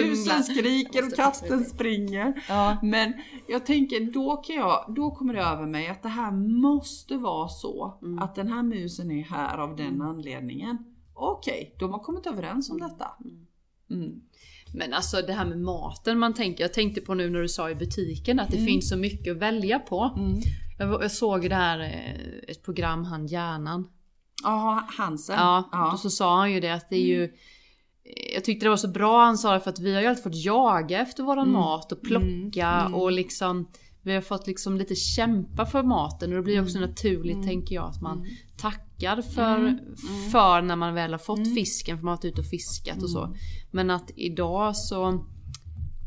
[0.49, 2.43] musen skriker och katten springer.
[2.49, 2.77] Ja.
[2.83, 3.13] Men
[3.47, 7.47] jag tänker då kan jag, då kommer det över mig att det här måste vara
[7.47, 8.19] så Mm.
[8.19, 10.77] att den här musen är här av den anledningen.
[11.13, 13.07] Okej, de har kommit överens om detta.
[13.89, 14.21] Mm.
[14.73, 17.69] Men alltså det här med maten man tänker, jag tänkte på nu när du sa
[17.69, 18.67] i butiken att det Mm.
[18.67, 20.13] finns så mycket att välja på.
[20.17, 20.39] Mm.
[20.79, 23.87] Jag, jag såg det här, eh, ett program, han Hjärnan.
[24.43, 25.35] Ja, Hansen.
[25.39, 25.91] Ja, ja.
[25.91, 27.33] och så sa han ju det att det är ju
[28.33, 30.23] jag tyckte det var så bra han sa det för att vi har ju alltid
[30.23, 31.53] fått jaga efter våran Mm.
[31.61, 32.93] mat och plocka Mm.
[32.95, 33.67] och liksom
[34.03, 37.47] Vi har fått liksom lite kämpa för maten och det blir också naturligt Mm.
[37.47, 38.29] tänker jag att man Mm.
[38.57, 39.77] tackar för, Mm.
[40.31, 41.55] för när man väl har fått Mm.
[41.55, 43.23] fisken för man har varit ute och fiskat och så.
[43.23, 43.37] Mm.
[43.71, 45.25] Men att idag så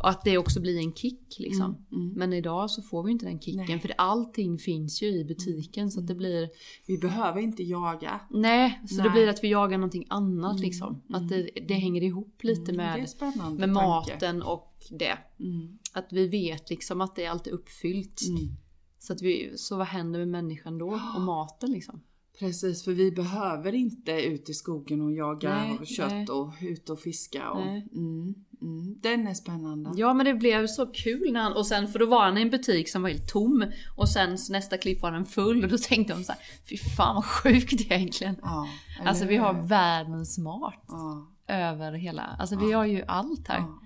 [0.04, 1.64] Och att det också blir en kick liksom.
[1.92, 2.12] Mm, mm.
[2.18, 3.78] Men idag så får vi inte den kicken Nej.
[3.80, 6.48] för allting finns ju i butiken så att det blir
[6.86, 8.20] Vi behöver inte jaga.
[8.30, 9.04] Nej, så Nej.
[9.04, 11.02] det blir att vi jagar någonting annat Mm, liksom.
[11.12, 13.66] Att det, det hänger ihop lite Mm, med, med tanke.
[13.66, 15.18] maten och det.
[15.40, 18.20] Mm, Att vi vet liksom att det är alltid uppfyllt.
[18.28, 18.56] mm.
[18.98, 21.00] Så, att vi, så vad händer med människan då?
[21.16, 22.00] Och maten liksom?
[22.38, 26.28] Precis, för vi behöver inte ut i skogen och jaga Nej, kött nej.
[26.28, 27.50] och ut och fiska.
[27.50, 28.34] Och, mm,
[28.64, 28.98] mm.
[29.02, 29.90] Den är spännande.
[29.96, 32.42] Ja men det blev så kul när han, och sen för då var han i
[32.42, 33.64] en butik som var helt tom
[33.96, 37.14] och sen nästa klipp var den full och då tänkte de så här, fy fan
[37.14, 38.36] vad sjukt egentligen.
[38.42, 38.68] Ja,
[39.04, 43.58] Alltså vi har världens mat Ja, över hela, alltså vi har ju allt här.
[43.58, 43.80] ja.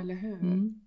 [0.00, 0.40] Eller hur?
[0.40, 0.80] Mm.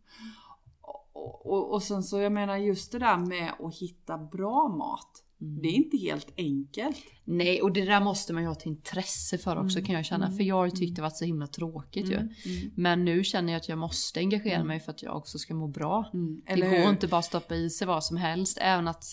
[1.13, 5.23] Och, och, och sen så jag menar just det där med att hitta bra mat.
[5.41, 5.61] Mm.
[5.61, 6.97] Det är inte helt enkelt.
[7.23, 10.31] Nej, och det där måste man ju ha ett intresse för också kan jag känna.
[10.31, 12.15] För jag har ju tyckt det varit så himla tråkigt ju.
[12.15, 12.29] Mm.
[12.75, 15.67] Men nu känner jag att jag måste engagera mig för att jag också ska må
[15.67, 16.09] bra.
[16.13, 16.41] Mm.
[16.47, 16.89] Det går hur?
[16.89, 18.57] inte bara att stoppa i sig vad som helst.
[18.61, 19.03] Även att...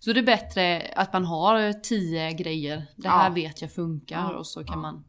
[0.00, 2.86] Så det är bättre att man har tio grejer.
[2.96, 3.34] Det här Ja.
[3.34, 4.80] vet jag funkar och så kan Ja.
[4.80, 5.04] man mm,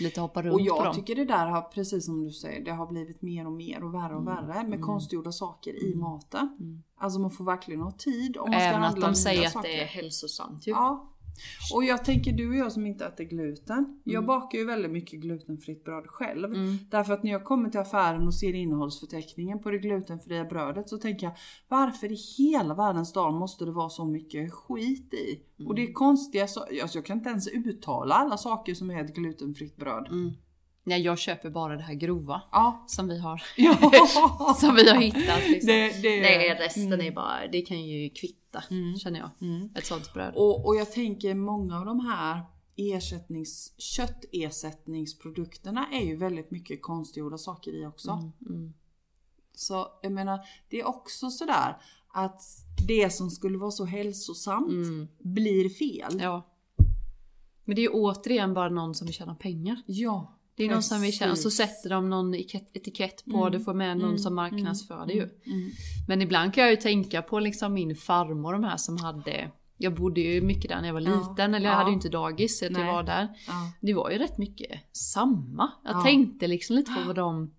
[0.00, 0.94] lite hoppa runt Och på jag dem.
[0.94, 3.94] tycker det där har, precis som du säger, det har blivit mer och mer och
[3.94, 4.46] värre och Mm.
[4.46, 6.56] värre med konstgjorda saker i maten.
[6.60, 6.82] Mm.
[6.96, 9.46] Alltså man får verkligen ha tid om man ska Även att handla de nya säger
[9.46, 9.68] att saker.
[9.68, 10.70] det är hälsosamt ju.
[10.70, 11.11] Ja.
[11.74, 14.00] Och jag tänker du och jag som inte äter gluten.
[14.04, 14.26] Jag Mm.
[14.26, 16.44] bakar ju väldigt mycket glutenfritt bröd själv.
[16.44, 16.78] Mm.
[16.90, 20.98] Därför att när jag kommer till affären och ser innehållsförteckningen på det glutenfria brödet så
[20.98, 21.36] tänker jag
[21.68, 25.40] varför i hela världens dag måste det vara så mycket skit i?
[25.66, 29.04] Och det är konstiga så alltså jag kan inte ens uttala alla saker som är
[29.04, 30.08] ett glutenfritt bröd.
[30.84, 30.96] Mm.
[30.98, 32.42] Nej, jag köper bara det här grova.
[32.52, 32.84] Ja.
[32.88, 33.76] Som vi har, ja.
[34.60, 35.48] som vi har hittat.
[35.48, 35.66] Liksom.
[35.66, 38.38] Det, det, Nej, resten är bara, det kan ju kvitta
[38.70, 38.96] Mm.
[38.96, 39.30] känner jag.
[39.40, 39.70] Mm.
[39.74, 40.34] Ett sånt bröd.
[40.36, 42.40] Och, och jag tänker många av de här
[42.76, 48.10] ersättnings, köttersättningsprodukterna är ju väldigt mycket konstgjorda saker i också.
[48.10, 48.72] Mm, mm.
[49.54, 51.76] Så jag menar, det är också sådär
[52.08, 52.42] att
[52.88, 55.08] det som skulle vara så hälsosamt Mm.
[55.18, 56.20] blir fel.
[56.22, 56.48] Ja.
[57.64, 59.82] Men det är ju återigen bara någon som vill tjäna pengar.
[59.86, 61.56] Ja, Det är någon som vill tjäna, och så precis.
[61.76, 63.52] sätter de någon etikett- på Mm.
[63.52, 64.18] det, får med någon Mm.
[64.18, 65.22] som marknadsför det ju.
[65.46, 65.70] Mm.
[66.08, 69.94] Men ibland kan jag ju tänka på liksom min farmor de här som hade jag
[69.94, 71.28] bodde ju mycket där när jag var Ja.
[71.30, 71.78] liten, eller jag Ja.
[71.78, 73.28] hade ju inte dagis så att jag var där.
[73.48, 73.72] Ja.
[73.80, 75.70] Det var ju rätt mycket samma.
[75.84, 76.02] Jag Ja.
[76.02, 77.54] tänkte liksom lite på vad de...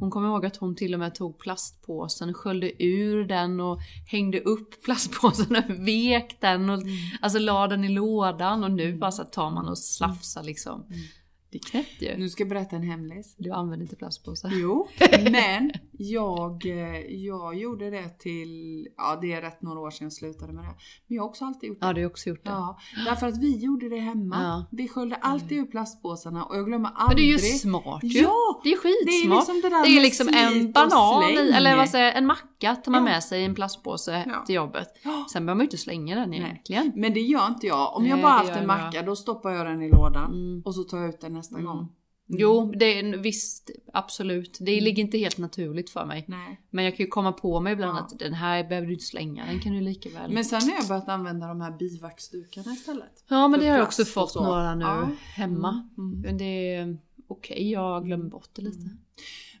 [0.00, 3.78] Hon kommer ihåg att hon till och med tog plastpåsen, sköljde ur den och
[4.10, 6.82] hängde upp plastpåsen och vek den och
[7.20, 10.82] alltså la den i lådan och nu bara så tar man och slafsar liksom.
[10.82, 10.98] Mm.
[11.56, 12.16] Är knäppt ju.
[12.16, 13.34] Nu ska jag berätta en hemlis.
[13.38, 14.50] Du använder inte plastpåsar.
[14.52, 14.88] Jo,
[15.30, 20.12] men jag, eh, jag gjorde det till, ja det är rätt några år sedan jag
[20.12, 20.74] slutade med det.
[21.06, 21.86] Men jag har också alltid gjort det.
[21.86, 22.50] Ja, du har också gjort det.
[22.50, 24.36] Ja, därför att vi gjorde det hemma.
[24.42, 24.66] Ja.
[24.70, 27.18] Vi sköljde alltid ur plastpåsarna och jag glömmer Men aldrig.
[27.18, 28.20] det är ju smart ju.
[28.20, 28.60] Ja!
[28.64, 29.38] Det är Det är skitsmart.
[29.38, 32.92] liksom det Det är liksom en banan i, eller vad säger jag, en macka tar
[32.92, 34.42] man med sig i en plastpåse Ja.
[34.46, 34.88] till jobbet.
[35.32, 36.38] Sen behöver man ju inte slänga den Nej.
[36.40, 36.92] egentligen.
[36.94, 37.96] Men det gör inte jag.
[37.96, 38.66] Om jag Nej, bara haft en jag.
[38.66, 40.62] macka då stoppar jag den i lådan Mm.
[40.64, 41.66] och så tar jag ut den nästa Mm.
[41.66, 41.92] gång.
[42.28, 44.60] Jo, det är visst, absolut.
[44.60, 44.64] Mm.
[44.74, 46.24] Det ligger inte helt naturligt för mig.
[46.28, 46.60] Nej.
[46.70, 48.02] Men jag kan ju komma på mig ibland Ja.
[48.02, 50.32] att den här behöver du inte slänga, den kan du lika väl.
[50.32, 53.24] Men sen har jag börjat använda de här bivaxdukarna istället.
[53.28, 55.08] ja men det har jag också fått några nu Ja.
[55.34, 55.88] hemma.
[55.98, 56.08] Mm.
[56.12, 56.20] Mm.
[56.20, 58.90] Men det är okej, jag glömmer bort det lite.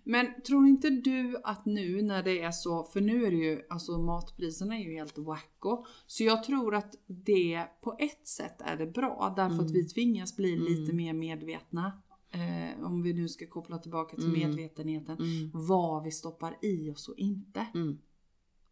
[0.08, 3.62] Men tror inte du att nu när det är så, för nu är det ju,
[3.70, 5.84] alltså matpriserna är ju helt wacko.
[6.06, 9.66] Så jag tror att det på ett sätt är det bra därför Mm.
[9.66, 11.92] att vi tvingas bli lite mer medvetna.
[12.30, 14.38] Eh, om vi nu ska koppla tillbaka till Mm.
[14.40, 15.16] medvetenheten.
[15.18, 15.50] Mm.
[15.54, 17.66] Vad vi stoppar i oss och inte.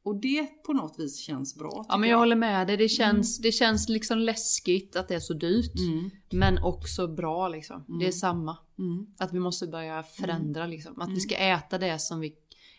[0.05, 0.17] Mm.
[0.17, 1.85] Och det på något vis känns bra.
[1.89, 5.21] Ja men jag håller med dig, det känns, det känns liksom läskigt att det är
[5.21, 5.79] så dyrt.
[5.79, 6.11] Mm.
[6.33, 7.85] Men också bra liksom.
[8.01, 8.57] Det är samma.
[8.79, 9.07] Mm.
[9.19, 11.01] Att vi måste börja förändra liksom.
[11.01, 12.35] Att vi ska äta det som vi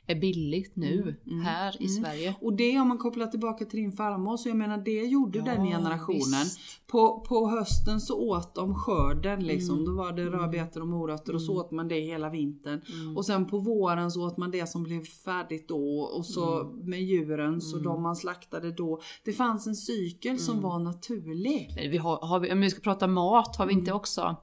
[0.07, 1.41] är billigt nu, Mm.
[1.41, 2.03] här i Mm.
[2.03, 2.35] Sverige.
[2.41, 5.45] Och det om man kopplar tillbaka till din farmor, så jag menar det gjorde Ja,
[5.45, 6.19] den generationen.
[6.43, 6.59] visst.
[6.87, 9.75] På, på hösten så åt de skörden liksom.
[9.75, 9.85] Mm.
[9.85, 12.81] Då var det rödbetor och morötter och så åt man det hela vintern.
[13.17, 16.89] Och sen på våren så åt man det som blev färdigt då och så Mm.
[16.89, 18.99] med djuren så de man slaktade då.
[19.25, 20.39] Det fanns en cykel Mm.
[20.39, 21.71] som var naturlig.
[21.75, 23.79] Men Vi har, har vi, om vi ska prata mat, har vi Mm.
[23.81, 24.35] inte också...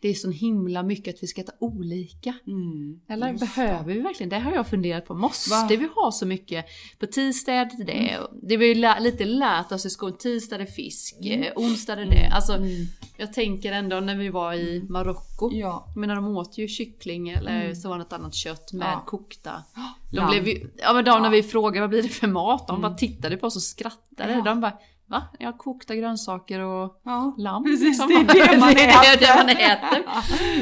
[0.00, 2.34] Det är så himla mycket att vi ska äta olika.
[2.46, 4.30] Mm, Eller behöver vi verkligen?
[4.30, 5.14] Det har jag funderat på.
[5.14, 5.66] Måste Va?
[5.70, 6.64] vi ha så mycket?
[6.98, 8.18] På tisdag är det det.
[8.18, 10.16] och Det vi lä- lite lärt oss i skolan.
[10.18, 12.26] Tisdag är det fisk, eh, onsdag är det det.
[12.32, 12.70] Alltså, Mm.
[13.16, 15.50] jag tänker ändå när vi var i Marocko.
[15.52, 15.84] Ja.
[15.94, 18.98] Jag menar de åt ju kyckling eller så var det något annat kött med Mm.
[18.98, 19.04] Ja.
[19.06, 19.64] kokta.
[20.12, 22.80] De blev ju, ja men de när vi frågade vad blir det för mat, de
[22.82, 24.32] bara tittade på oss och skrattade.
[24.32, 24.42] Ja.
[24.44, 24.78] De bara,
[25.10, 25.22] Va?
[25.38, 27.64] Ja, kokta grönsaker och Ja, lamm.
[27.64, 28.08] Precis, liksom.
[28.08, 29.20] det är det man det, är äter.
[29.26, 30.06] det man äter.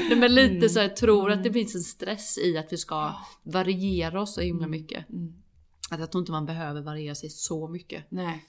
[0.08, 0.68] Nej, men lite Mm.
[0.68, 4.40] så jag tror att det finns en stress i att vi ska variera oss så
[4.40, 5.10] himla mycket.
[5.10, 5.32] Mm.
[5.90, 8.04] Att jag tror inte man behöver variera sig så mycket.
[8.10, 8.44] Nej.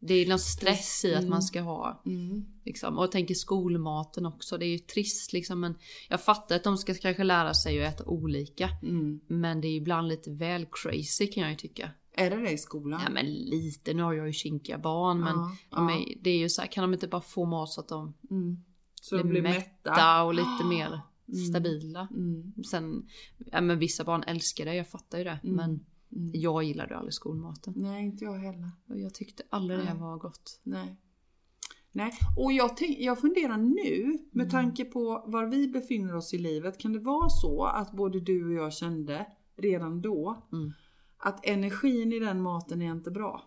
[0.00, 1.30] Det är någon stress i att Mm.
[1.30, 2.44] man ska ha Mm.
[2.64, 2.98] Liksom.
[2.98, 5.60] Och jag tänker skolmaten också, det är ju trist liksom.
[5.60, 5.74] Men
[6.08, 8.68] jag fattar att de ska kanske lära sig att äta olika.
[8.82, 9.20] Mm.
[9.28, 11.90] Men det är ibland lite väl crazy kan jag ju tycka.
[12.16, 13.00] Är det det i skolan?
[13.04, 16.38] Ja men lite, nu har jag ju kinkiga barn men Ja, de är, det är
[16.38, 18.56] ju så här, kan de inte bara få mat så att de Mm.
[19.02, 20.22] Så blir blir mätta, mätta.
[20.22, 21.00] och lite mer
[21.50, 22.08] stabila.
[22.10, 22.52] Mm.
[22.70, 23.08] Sen,
[23.52, 25.38] ja men vissa barn älskar det, jag fattar ju det.
[25.44, 25.56] Mm.
[25.56, 25.80] Men
[26.16, 26.30] Mm.
[26.34, 27.74] jag gillade aldrig skolmaten.
[27.76, 28.70] Nej, inte jag heller.
[28.88, 29.96] Och jag tyckte aldrig det Nej.
[29.98, 30.60] var gott.
[30.62, 30.96] Nej.
[31.92, 36.38] Nej, och jag, tänk, jag funderar nu med tanke på var vi befinner oss i
[36.38, 36.78] livet.
[36.78, 40.72] Kan det vara så att både du och jag kände redan då Mm.
[41.24, 43.42] Att energin i den maten är inte bra?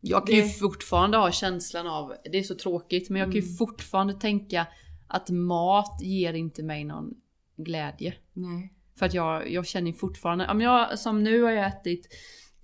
[0.00, 3.40] Jag kan ju Det- fortfarande ha känslan av, det är så tråkigt, men jag kan
[3.40, 3.56] ju Mm.
[3.56, 4.66] fortfarande tänka
[5.08, 7.14] att mat ger inte mig någon
[7.56, 8.14] glädje.
[8.32, 8.72] Nej.
[8.98, 12.08] För att jag, jag känner ju fortfarande, men jag, som nu har jag ätit,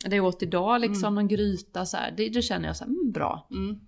[0.04, 2.90] det jag åt idag liksom, någon gryta så här, det, då känner jag så här,
[2.90, 3.48] mm, bra.
[3.50, 3.80] Mm.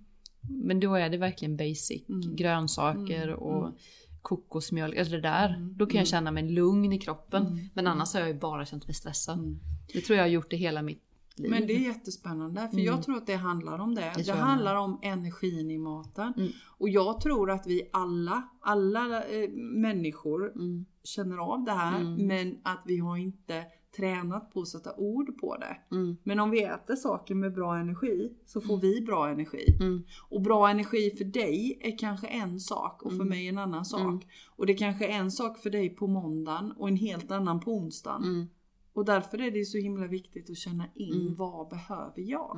[0.49, 2.37] Men då är det verkligen basic, Mm.
[2.37, 3.79] grönsaker Mm, och mm.
[4.23, 5.49] Kokosmjölk, eller det där.
[5.55, 6.07] Mm, Då kan jag mm.
[6.07, 7.47] känna mig lugn i kroppen.
[7.47, 9.39] Mm, Men annars har jag ju bara känt mig stressad.
[9.39, 9.59] Mm.
[9.93, 11.03] Det tror jag har gjort det hela mitt
[11.37, 11.51] liv.
[11.51, 12.85] Men det är jättespännande för Mm.
[12.85, 14.13] jag tror att det handlar om det.
[14.17, 16.33] Det Det, handlar om energin i maten.
[16.37, 16.53] Mm.
[16.79, 19.51] Och jag tror att vi alla, alla eh,
[19.83, 20.85] människor Mm.
[21.05, 22.27] känner av det här Mm.
[22.27, 23.65] men att vi har inte
[23.97, 25.77] tränat på att sätta ord på det.
[25.97, 26.17] Mm.
[26.23, 29.77] Men om vi äter saker med bra energi så får vi bra energi.
[29.81, 30.03] Mm.
[30.29, 33.29] Och bra energi för dig är kanske en sak och för Mm.
[33.29, 34.01] mig en annan sak.
[34.01, 34.21] Mm.
[34.57, 37.73] Och det kanske är en sak för dig på måndagen och en helt annan på
[37.73, 38.23] onsdagen.
[38.25, 38.47] Mm.
[38.93, 41.35] Och därför är det så himla viktigt att känna in Mm.
[41.35, 42.57] vad behöver jag?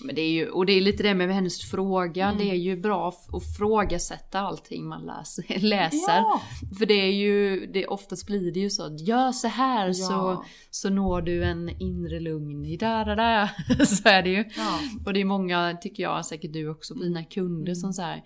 [0.00, 0.06] Mm.
[0.06, 2.38] Men det är ju, och det är lite det med hennes fråga, Mm.
[2.38, 5.44] det är ju bra att frågasätta allting man läser.
[5.60, 6.12] läser.
[6.16, 6.42] Ja!
[6.78, 10.12] För det är ju, det, oftast blir det ju så att gör så här så,
[10.12, 10.44] Ja.
[10.70, 13.50] så når du en inre lugn i där, där, där.
[13.84, 14.44] Så är det ju.
[14.56, 14.78] ja.
[15.06, 17.76] Och det är många, tycker jag, säkert du också, på dina kunder Mm.
[17.76, 18.22] som så här,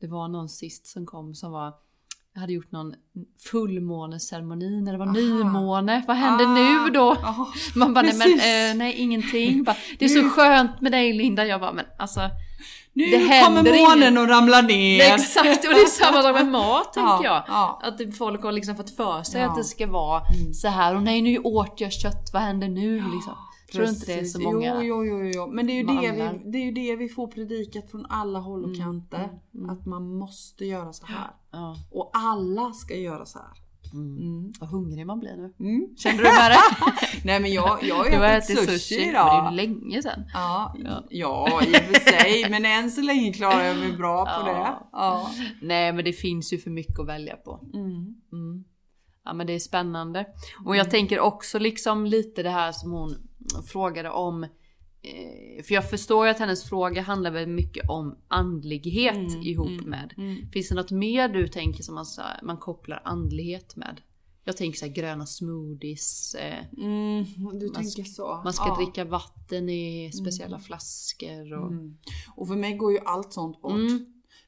[0.00, 1.72] Det var någon sist som kom som var
[2.34, 2.94] jag hade gjort någon
[3.50, 5.14] fullmåneceremoni när det var Aha.
[5.14, 6.04] nymåne.
[6.08, 6.54] Vad händer Ah.
[6.84, 7.16] nu då?
[7.22, 7.48] Ja.
[7.76, 9.64] Man bara, nej men eh, nej ingenting.
[9.64, 11.46] Bara, det är så skönt med dig Linda.
[11.46, 12.20] Jag bara, men alltså.
[12.96, 14.18] Nu Det kommer månen inget.
[14.22, 15.14] och ramlar ner.
[15.14, 17.42] Exakt, och det är samma sak med mat tänker Ja, jag.
[17.48, 17.80] ja.
[17.82, 19.48] Att folk har liksom fått för sig Ja.
[19.50, 20.54] att det ska vara Mm.
[20.54, 20.94] så här.
[20.96, 23.34] Och nej nu åt jag kött, vad händer nu liksom?
[23.72, 24.82] Tror du inte det är så många?
[24.82, 25.46] Jo, jo, jo, jo.
[25.46, 28.38] Men det är, ju det, vi, det är ju det vi får predikat från alla
[28.38, 29.16] håll och Mm, kanter.
[29.18, 29.70] mm, mm.
[29.70, 31.30] Att man måste göra så här.
[31.92, 33.48] Och alla ska göra så här.
[33.94, 34.18] Mm.
[34.18, 34.52] Mm.
[34.60, 35.54] Vad hungrig man blir nu.
[35.66, 35.96] Mm.
[35.96, 36.56] Kände du med det?
[37.24, 39.46] Nej men jag, jag har har ätit sushi, sushi, men det idag.
[39.46, 40.24] är ju länge sedan.
[40.34, 41.04] Ja, Ja.
[41.10, 42.50] ja, i och för sig.
[42.50, 44.52] Men än så länge klarar jag mig bra på Ja.
[44.52, 44.76] det.
[44.92, 45.30] Ja.
[45.62, 47.60] Nej men det finns ju för mycket att välja på.
[47.74, 47.86] Mm.
[48.32, 48.64] Mm.
[49.24, 50.26] Ja men det är spännande.
[50.64, 53.14] Och jag tänker också liksom lite det här som hon
[53.72, 54.46] frågade om.
[55.04, 59.90] Eh, för jag förstår att hennes fråga handlar väl mycket om andlighet Mm, ihop mm,
[59.90, 60.14] med.
[60.16, 60.50] Mm.
[60.50, 62.04] Finns det något mer du tänker som man,
[62.42, 64.00] man kopplar andlighet med?
[64.46, 66.34] Jag tänker så här, gröna smoothies.
[66.34, 67.24] Eh, Mm,
[67.58, 68.40] du Man tänker så.
[68.44, 68.76] man ska ja.
[68.76, 71.52] dricka vatten i speciella flaskor.
[71.52, 71.96] Och, Mm.
[72.36, 73.72] Och för mig går ju allt sånt bort.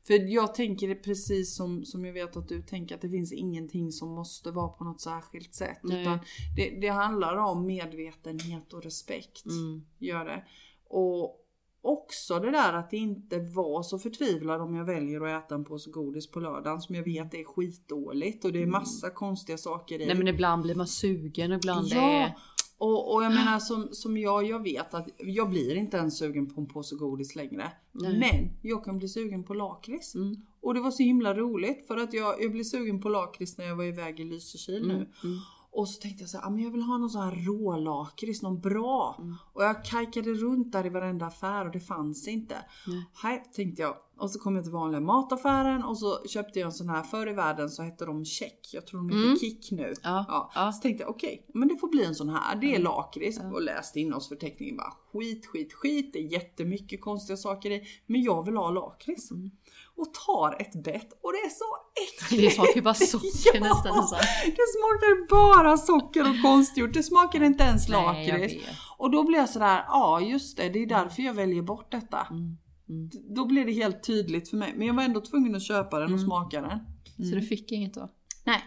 [0.09, 0.27] Mm.
[0.27, 3.33] För jag tänker det precis som, som jag vet att du tänker att det finns
[3.33, 5.79] ingenting som måste vara på något särskilt sätt.
[5.83, 6.03] Nej.
[6.03, 6.19] Utan
[6.57, 9.47] det, det handlar om medvetenhet och respekt.
[9.47, 9.85] Mm.
[9.99, 10.45] Gör det.
[10.88, 11.42] Och
[11.87, 15.90] också det där att inte vara så förtvivlad om jag väljer att äta en påse
[15.90, 20.05] godis på lördagen som jag vet är skitdåligt och det är massa konstiga saker i.
[20.05, 20.09] Mm.
[20.09, 22.37] Nej men ibland blir man sugen och ibland Ja, är...
[22.78, 26.54] och, och jag menar som, som jag, jag vet att jag blir inte ens sugen
[26.54, 27.72] på en påse godis längre.
[27.92, 28.18] Nej.
[28.18, 30.14] Men jag kan bli sugen på lakrits.
[30.14, 30.36] Mm.
[30.60, 33.64] Och det var så himla roligt för att jag, jag blev sugen på lakrits när
[33.64, 34.88] jag var iväg i Lysekil Mm.
[34.88, 34.94] nu.
[35.24, 35.38] Mm.
[35.70, 38.42] Och så tänkte jag så här, ah, men jag vill ha någon sån här rålakrits,
[38.42, 39.16] någon bra.
[39.18, 39.34] Mm.
[39.52, 42.54] Och jag kajkade runt där i varenda affär och det fanns inte.
[42.86, 43.04] Nej.
[43.24, 43.96] Nej, tänkte jag.
[44.18, 47.31] Och så kom jag till vanliga mataffären och så köpte jag en sån här, förr
[47.31, 48.70] i världen så hette de check.
[48.72, 49.38] Jag tror de heter Mm.
[49.38, 49.94] Kick nu.
[50.02, 50.72] Ja, Ja, ja.
[50.72, 52.57] Så tänkte jag okej, men det får bli en sån här.
[52.57, 53.38] Det är lakrits.
[53.42, 53.52] Ja.
[53.52, 56.12] Och läste innehållsförteckningen bara skit, skit, skit.
[56.12, 57.83] Det är jättemycket konstiga saker i.
[58.07, 59.31] Men jag vill ha lakrits.
[59.31, 59.50] Mm.
[59.96, 61.76] Och tar ett bett och det är så
[62.07, 62.42] äckligt.
[62.46, 64.09] Det smakar ju bara socker nästan.
[64.09, 64.46] Så här.
[64.46, 66.94] Det smakar bara socker och konstgjort.
[66.94, 68.55] Det smakar inte ens lakrits.
[68.98, 72.26] Och då blir jag sådär, ja just det, det är därför jag väljer bort detta.
[72.31, 72.57] Mm.
[72.88, 73.11] Mm.
[73.35, 74.72] Då blir det helt tydligt för mig.
[74.77, 76.25] Men jag var ändå tvungen att köpa den och Mm.
[76.27, 76.79] smaka den.
[77.27, 78.11] Så du fick inget då?
[78.44, 78.61] Nej.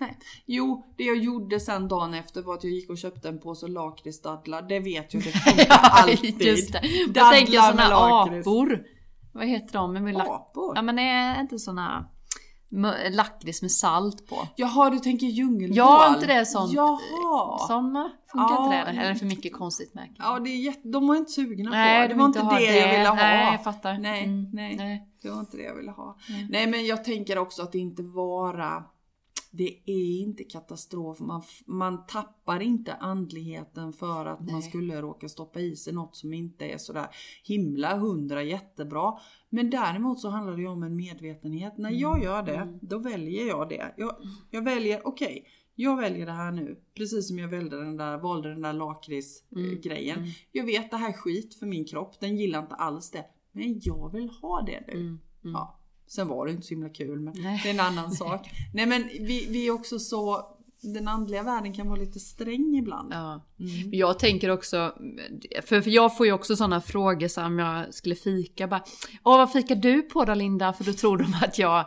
[0.00, 0.18] Nej.
[0.46, 3.68] Jo, det jag gjorde sen dagen efter var att jag gick och köpte en påse
[3.68, 4.62] lakritsdadlar.
[4.62, 6.42] Det vet jag, det funkar alltid.
[6.42, 6.80] Just det.
[7.14, 7.52] Jag tänker
[7.90, 8.46] lakrits.
[8.46, 8.84] apor.
[9.32, 9.92] Vad heter de?
[9.92, 10.28] Med lack...
[10.28, 10.72] Apor?
[10.76, 12.06] Ja men är inte såna
[13.10, 14.48] lakrits med salt på?
[14.56, 15.76] Jaha, du tänker djungelvrål?
[15.76, 16.72] Ja, inte det sånt.
[16.72, 16.98] Jaha!
[17.68, 18.64] Såna funkar Ja.
[18.64, 18.82] inte det?
[18.90, 20.12] Eller är det för mycket konstigt märke?
[20.18, 20.88] Ja, det är jätte...
[20.88, 22.08] de var inte sugna Nej, på.
[22.08, 23.14] de Det var inte ha det, jag ville ha.
[23.16, 23.98] Nej, jag fattar.
[23.98, 24.76] Nej, Mm, nej.
[24.76, 25.08] nej.
[25.22, 26.16] Det var inte det jag ville ha.
[26.28, 26.46] Nej.
[26.50, 28.84] Nej, men jag tänker också att det inte vara...
[29.54, 31.20] Det är inte katastrof.
[31.20, 34.62] Man, man tappar inte andligheten för att man Nej.
[34.62, 37.06] skulle råka stoppa i sig något som inte är sådär
[37.44, 39.14] himla hundra jättebra.
[39.48, 41.78] Men däremot så handlar det ju om en medvetenhet.
[41.78, 42.78] När jag gör det, Mm.
[42.82, 43.94] då väljer jag det.
[43.96, 44.16] Jag,
[44.50, 46.80] jag väljer, okej, jag väljer det här nu.
[46.94, 50.18] Precis som jag valde den där, valde den där lakritsgrejen.
[50.18, 50.30] Mm.
[50.52, 53.24] Jag vet det här är skit för min kropp, den gillar inte alls det.
[53.52, 54.92] Men jag vill ha det nu.
[54.92, 55.06] Mm.
[55.06, 55.20] Mm.
[55.54, 55.78] Ja.
[56.06, 57.60] Sen var det inte så himla kul men Nej.
[57.62, 58.50] det är en annan sak.
[58.74, 63.12] Nej men vi, vi är också så, den andliga världen kan vara lite sträng ibland.
[63.12, 63.46] Ja.
[63.60, 63.90] Mm.
[63.92, 64.94] Jag tänker också,
[65.66, 68.82] för, för jag får ju också sådana frågor så här, om jag skulle fika bara
[69.24, 70.72] Åh vad fikar du på då Linda?
[70.72, 71.86] För då tror de att jag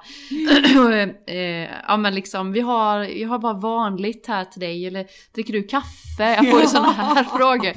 [1.27, 5.53] eh, Ja men liksom vi har, jag har bara vanligt här till dig eller dricker
[5.53, 6.23] du kaffe?
[6.23, 7.73] Jag får ju sådana här frågor.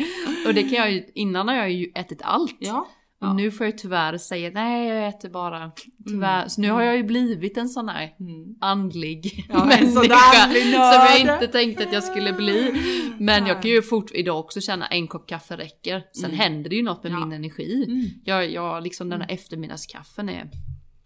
[0.47, 2.57] Och det kan jag ju, innan har jag ju ätit allt.
[2.59, 2.89] Ja.
[3.21, 5.73] Och nu får jag tyvärr säga nej jag äter bara
[6.07, 6.49] tyvärr.
[6.49, 8.57] Så nu har jag ju blivit en sån här Mm.
[8.61, 10.17] andlig Ja, människa.
[10.45, 12.73] andlig som jag inte tänkte att jag skulle bli.
[13.19, 16.03] Men jag kan ju fort idag också känna en kopp kaffe räcker.
[16.13, 16.39] Sen Mm.
[16.39, 17.21] händer det ju något med Ja.
[17.25, 17.85] min energi.
[17.89, 18.07] Mm.
[18.25, 20.51] Jag, jag liksom den här eftermiddagskaffen är,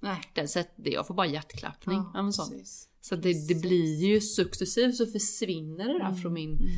[0.01, 0.21] Nej.
[0.35, 2.03] den sätter, jag får bara hjärtklappning.
[2.15, 2.31] Ja.
[3.01, 6.69] Så det, det blir ju successivt så försvinner det där från min, Mm.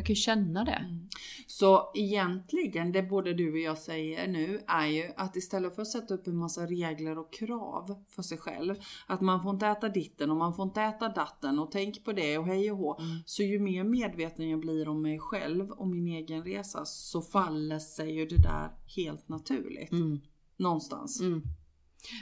[0.00, 0.98] Jag kan ju känna det.
[1.46, 5.88] Så egentligen, det både du och jag säger nu, är ju att istället för att
[5.88, 8.74] sätta upp en massa regler och krav för sig själv,
[9.06, 12.12] att man får inte äta ditten och man får inte äta datten och tänk på
[12.12, 12.98] det och hej och hå.
[12.98, 13.16] Mm.
[13.26, 17.78] Så ju mer medveten jag blir om mig själv och min egen resa så faller
[17.78, 19.92] sig ju det där helt naturligt.
[19.92, 20.20] Mm.
[20.56, 21.20] Någonstans.
[21.20, 21.42] Mm.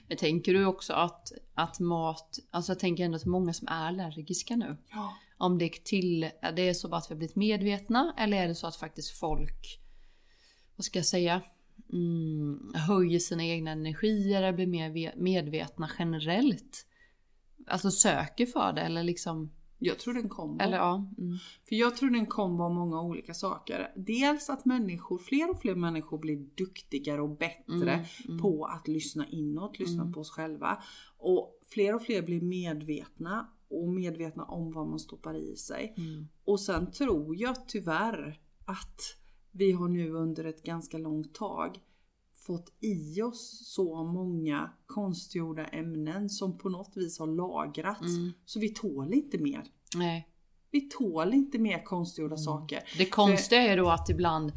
[0.08, 3.86] Men tänker du också att, att mat, alltså jag tänker ändå att många som är
[3.86, 4.76] allergiska nu.
[4.90, 5.14] Ja.
[5.38, 8.54] Om det, till, är det så bara att vi har blivit medvetna eller är det
[8.54, 9.80] så att faktiskt folk,
[10.76, 11.42] vad ska jag säga,
[11.92, 16.86] mm, höjer sina egna energier eller blir mer ve- medvetna generellt?
[17.66, 20.64] Alltså söker för det eller liksom, Jag tror det är en kombo.
[20.64, 20.94] eller ja.
[21.18, 21.36] Mm.
[21.68, 23.92] För jag tror det är en kombo av många olika saker.
[23.96, 28.38] Dels att människor, fler och fler människor blir duktigare och bättre Mm, mm.
[28.40, 30.12] på att lyssna inåt, lyssna Mm.
[30.12, 30.82] på oss själva.
[31.18, 35.94] Och fler och fler blir medvetna och medvetna om vad man stoppar i sig.
[35.96, 36.28] Mm.
[36.44, 39.00] Och sen tror jag tyvärr att
[39.52, 41.78] vi har nu under ett ganska långt tag
[42.46, 48.16] fått i oss så många konstgjorda ämnen som på något vis har lagrats.
[48.16, 48.32] Mm.
[48.44, 49.64] Så vi tål inte mer.
[49.96, 50.28] Nej.
[50.70, 52.44] Vi tål inte mer konstgjorda Mm.
[52.44, 52.82] saker.
[52.98, 54.52] Det konstiga är då att ibland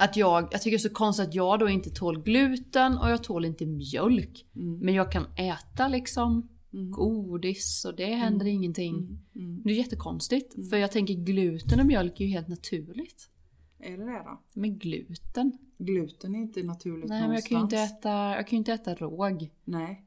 [0.00, 3.10] att jag, jag tycker det är så konstigt att jag då inte tål gluten och
[3.10, 4.46] jag tål inte mjölk.
[4.56, 4.78] Mm.
[4.78, 6.90] Men jag kan äta liksom Mm.
[6.90, 8.94] godis och det händer ingenting.
[8.96, 9.18] Mm.
[9.34, 9.62] Mm.
[9.64, 10.70] Det är jättekonstigt.
[10.70, 13.30] För jag tänker gluten och mjölk är ju helt naturligt.
[13.78, 14.42] Är det det då?
[14.54, 15.58] Men gluten?
[15.78, 18.00] Gluten är inte naturligt Nej men jag kan ju inte någonstans.
[18.00, 19.50] äta, jag kan inte äta råg.
[19.64, 20.06] Nej,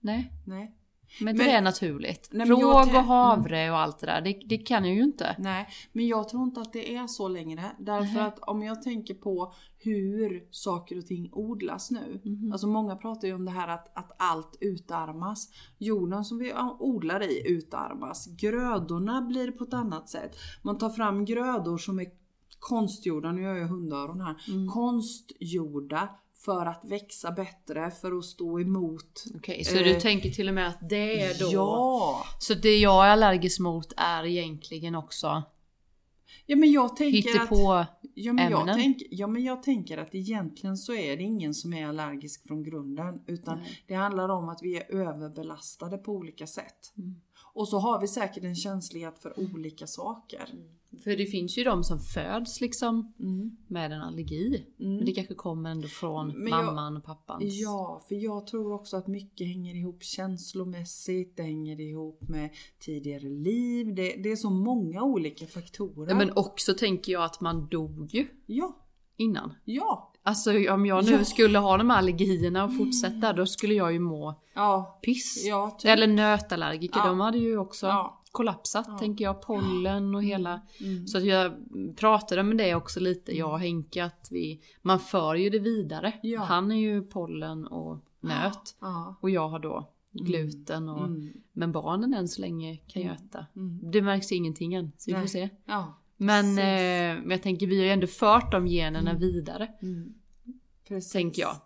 [0.00, 0.32] Nej.
[0.46, 0.74] nej,
[1.20, 2.28] Men, Men- det är naturligt.
[2.32, 5.36] Nej, råg och havre och allt det där, det, det kan jag ju inte.
[5.38, 5.68] nej.
[5.92, 7.62] Men jag tror inte att det är så längre.
[7.78, 8.26] Därför Mhm.
[8.26, 12.20] att om jag tänker på hur saker och ting odlas nu.
[12.24, 12.52] Mhm.
[12.52, 15.48] Alltså många pratar ju om det här att, att allt utarmas.
[15.78, 18.26] Jorden som vi odlar i utarmas.
[18.36, 20.36] Grödorna blir på ett annat sätt.
[20.62, 22.06] Man tar fram grödor som är
[22.58, 24.36] konstgjorda, nu gör jag hundöron här.
[24.48, 24.68] Mm.
[24.68, 26.08] Konstgjorda
[26.44, 29.24] för att växa bättre, för att stå emot.
[29.34, 31.50] Okej, så Eh, du tänker till och med att det är då...
[31.52, 32.24] Ja!
[32.38, 35.42] Så det jag är allergisk mot är egentligen också
[36.46, 37.88] Ja men jag tänker att...
[38.14, 41.72] Ja men, jag tänk, ja men jag tänker att egentligen så är det ingen som
[41.72, 43.22] är allergisk från grunden.
[43.26, 43.82] Utan Nej.
[43.86, 46.92] det handlar om att vi är överbelastade på olika sätt.
[46.96, 47.20] Mm.
[47.54, 50.48] Och så har vi säkert en känslighet för olika saker.
[51.04, 53.56] För det finns ju de som föds liksom Mm.
[53.68, 54.66] med en allergi.
[54.80, 54.96] Mm.
[54.96, 57.44] Men det kanske kommer ändå från jag- mamman och pappans.
[57.44, 63.28] Ja, för jag tror också att mycket hänger ihop känslomässigt, det hänger ihop med tidigare
[63.28, 63.94] liv.
[63.94, 66.10] Det, det är så många olika faktorer.
[66.10, 68.76] Ja, Men också tänker jag att man dog ju Ja,
[69.16, 69.52] innan.
[69.64, 71.24] ja, Alltså om jag nu Ja.
[71.24, 75.44] skulle ha de här allergierna och fortsätta då skulle jag ju må ja, piss.
[75.46, 75.70] ja.
[75.78, 75.90] typ.
[75.90, 77.86] Eller nötallergiker, de hade ju också.
[78.32, 78.98] Kollapsat Ja.
[78.98, 79.42] tänker jag.
[79.42, 80.60] Pollen och hela.
[80.80, 81.06] Mm.
[81.06, 81.52] Så att jag
[81.96, 86.12] pratade med det också lite, jag och Henke, att vi, man för ju det vidare.
[86.22, 86.40] Ja.
[86.40, 88.76] Han är ju pollen och nöt.
[88.80, 89.16] Ja.
[89.20, 91.32] Och jag har då gluten och Mm.
[91.52, 93.46] Men barnen än så länge kan ju äta.
[93.56, 93.90] Mm.
[93.90, 95.48] Det märks ingenting än, så vi får se.
[96.16, 99.20] Men, eh, men jag tänker vi har ju ändå fört de generna Mm.
[99.20, 99.68] vidare.
[99.82, 100.14] Mm.
[101.12, 101.56] Tänker jag.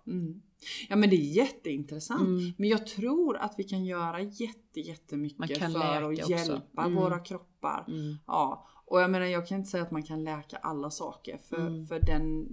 [0.89, 2.21] Ja men det är jätteintressant.
[2.21, 2.53] Mm.
[2.59, 5.65] Men jag tror att vi kan göra jätte, jättemycket för
[6.23, 6.95] att hjälpa Mm.
[6.95, 7.85] våra kroppar.
[7.89, 8.17] Mm.
[8.27, 11.67] Ja, och jag menar jag kan inte säga att man kan läka alla saker för,
[11.67, 11.87] Mm.
[11.87, 12.49] för den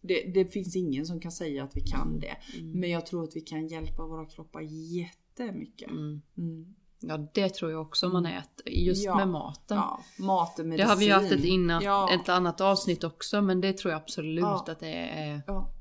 [0.00, 2.36] det, det finns ingen som kan säga att vi kan det.
[2.58, 2.80] Mm.
[2.80, 5.90] Men jag tror att vi kan hjälpa våra kroppar jättemycket.
[5.90, 6.22] Mm.
[6.38, 6.74] Mm.
[7.00, 9.16] Ja det tror jag också man äter, just Ja.
[9.16, 9.76] med maten.
[9.76, 10.88] Ja, mat och det medicin.
[10.88, 12.10] har vi ju haft ett, innan, Ja.
[12.14, 14.64] ett annat avsnitt också men det tror jag absolut Ja.
[14.68, 15.42] att det är.
[15.46, 15.72] Ja.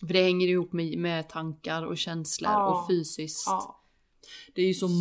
[0.00, 2.66] För det hänger ihop med, med tankar och känslor Ja.
[2.80, 3.44] och fysiskt.
[3.46, 3.80] Ja.
[4.54, 4.94] Det är ju så, Så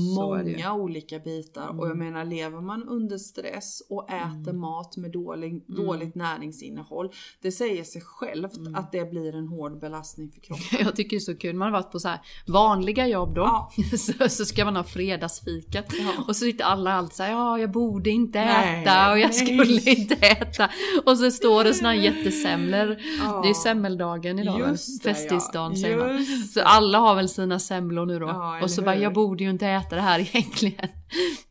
[0.45, 0.53] ju.
[0.53, 1.97] många olika bitar och jag Mm.
[2.13, 4.59] menar lever man under stress och äter Mm.
[4.59, 5.86] mat med dålig, Mm.
[5.86, 7.09] dåligt näringsinnehåll.
[7.41, 8.76] Det säger sig självt Mm.
[8.76, 10.63] att det blir en hård belastning för kroppen.
[10.86, 13.41] Jag tycker det är så kul, man har varit på så här vanliga jobb då.
[13.41, 13.71] Ja.
[13.97, 15.86] Så, så ska man ha fredagsfikat.
[15.99, 16.11] Ja.
[16.28, 19.34] Och så sitter alla alltid såhär, ja jag borde inte Nej, äta och jag nej.
[19.45, 20.69] skulle inte äta.
[21.05, 22.97] Och så står det såna här jättesemlor.
[23.24, 23.41] Ja.
[23.43, 24.69] Det är semmeldagen idag, väl?
[24.69, 25.82] Just festisdagen ja.
[25.82, 26.26] säger man.
[26.53, 28.59] Så alla har väl sina semlor nu då.
[28.63, 28.95] Och så bara?
[29.14, 30.88] Jag borde ju inte äta det här egentligen.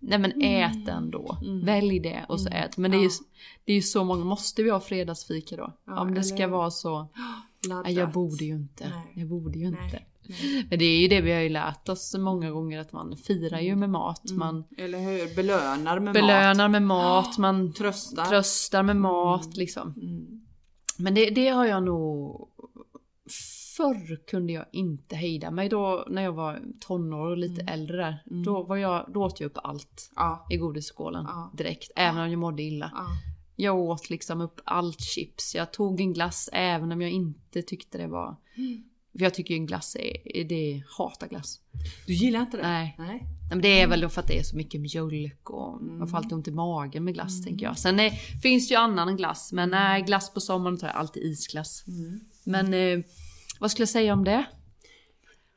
[0.00, 1.38] Nej men ät ändå.
[1.42, 1.64] Mm.
[1.64, 2.62] Välj det och så Mm.
[2.62, 2.76] ät.
[2.76, 3.10] Men det är, ju,
[3.64, 5.72] det är ju så många, måste vi ha fredagsfika då?
[5.86, 7.08] Ja, Om det ska vara så.
[7.68, 7.84] Laddat.
[7.84, 8.84] Nej, jag borde ju inte.
[8.88, 9.12] Nej.
[9.14, 9.80] Jag borde ju inte.
[9.80, 10.06] Nej.
[10.70, 13.60] Men det är ju det vi har ju lärt oss många gånger att man firar
[13.60, 14.22] ju med mat.
[14.32, 14.64] Man Mm.
[14.78, 15.36] Eller hur?
[15.36, 16.70] Belönar med belönar mat.
[16.70, 18.24] med mat, man Tröstar.
[18.24, 19.94] tröstar med mat liksom.
[20.02, 20.40] Mm.
[20.98, 22.48] Men det, det har jag nog...
[23.76, 27.74] Förr kunde jag inte hejda mig då när jag var tonår och lite Mm.
[27.74, 28.22] äldre där.
[28.30, 28.44] Mm.
[28.44, 30.46] Då, var jag, då åt jag upp allt Ja.
[30.50, 31.52] i godisskålen Ja.
[31.58, 31.90] direkt.
[31.96, 32.90] Även om jag mådde illa.
[32.94, 33.06] Ja.
[33.56, 35.54] Jag åt liksom upp allt chips.
[35.54, 38.36] Jag tog en glass även om jag inte tyckte det var...
[38.56, 38.84] Mm.
[39.18, 40.44] För jag tycker ju en glass är...
[40.44, 41.60] det hatar glass.
[42.06, 42.62] Du gillar inte det?
[42.62, 42.94] Nej.
[42.98, 43.08] Nej.
[43.08, 45.98] Nej, men det är väl då för att det är så mycket mjölk och Mm.
[45.98, 47.78] man får alltid ont i magen med glass tänker jag.
[47.78, 48.10] Sen är,
[48.42, 51.84] finns det ju annan glass, men nej glass på sommaren tar jag alltid isglass.
[51.88, 52.20] Mm.
[52.44, 53.04] Men eh,
[53.62, 54.44] vad skulle jag säga om det?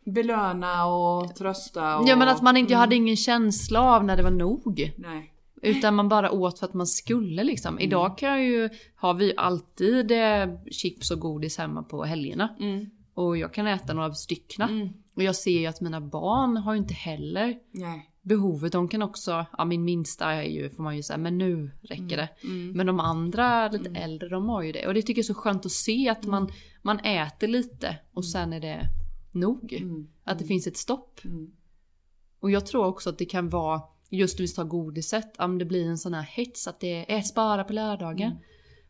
[0.06, 2.08] Belöna och trösta och...
[2.10, 2.82] Ja men att man inte, jag Mm.
[2.82, 4.94] hade ingen känsla av när det var nog.
[4.98, 5.32] Nej.
[5.62, 7.74] Utan man bara åt för att man skulle liksom.
[7.74, 7.82] Mm.
[7.88, 12.56] Idag kan jag ju, har vi alltid eh, chips och godis hemma på helgerna.
[12.60, 12.86] Mm.
[13.14, 14.66] Och jag kan äta några styckna.
[14.70, 14.90] Mm.
[15.16, 18.12] Och jag ser ju att mina barn har ju inte heller Nej.
[18.22, 18.72] behovet.
[18.72, 22.18] De kan också, ja min minsta är ju, får man ju säga, men nu räcker
[22.18, 22.30] det.
[22.44, 22.72] Mm.
[22.72, 24.88] Men de andra lite äldre, de har ju det.
[24.88, 26.52] Och det tycker jag är så skönt att se att man,
[26.82, 28.90] man äter lite och sen är det
[29.32, 29.74] nog.
[29.74, 30.08] Mm.
[30.24, 31.20] Att det finns ett stopp.
[31.26, 31.52] Mm.
[32.40, 35.66] Och jag tror också att det kan vara, just när vi tar godiset, om det
[35.66, 38.32] blir en sån här hets att det är ät bara på lördagen.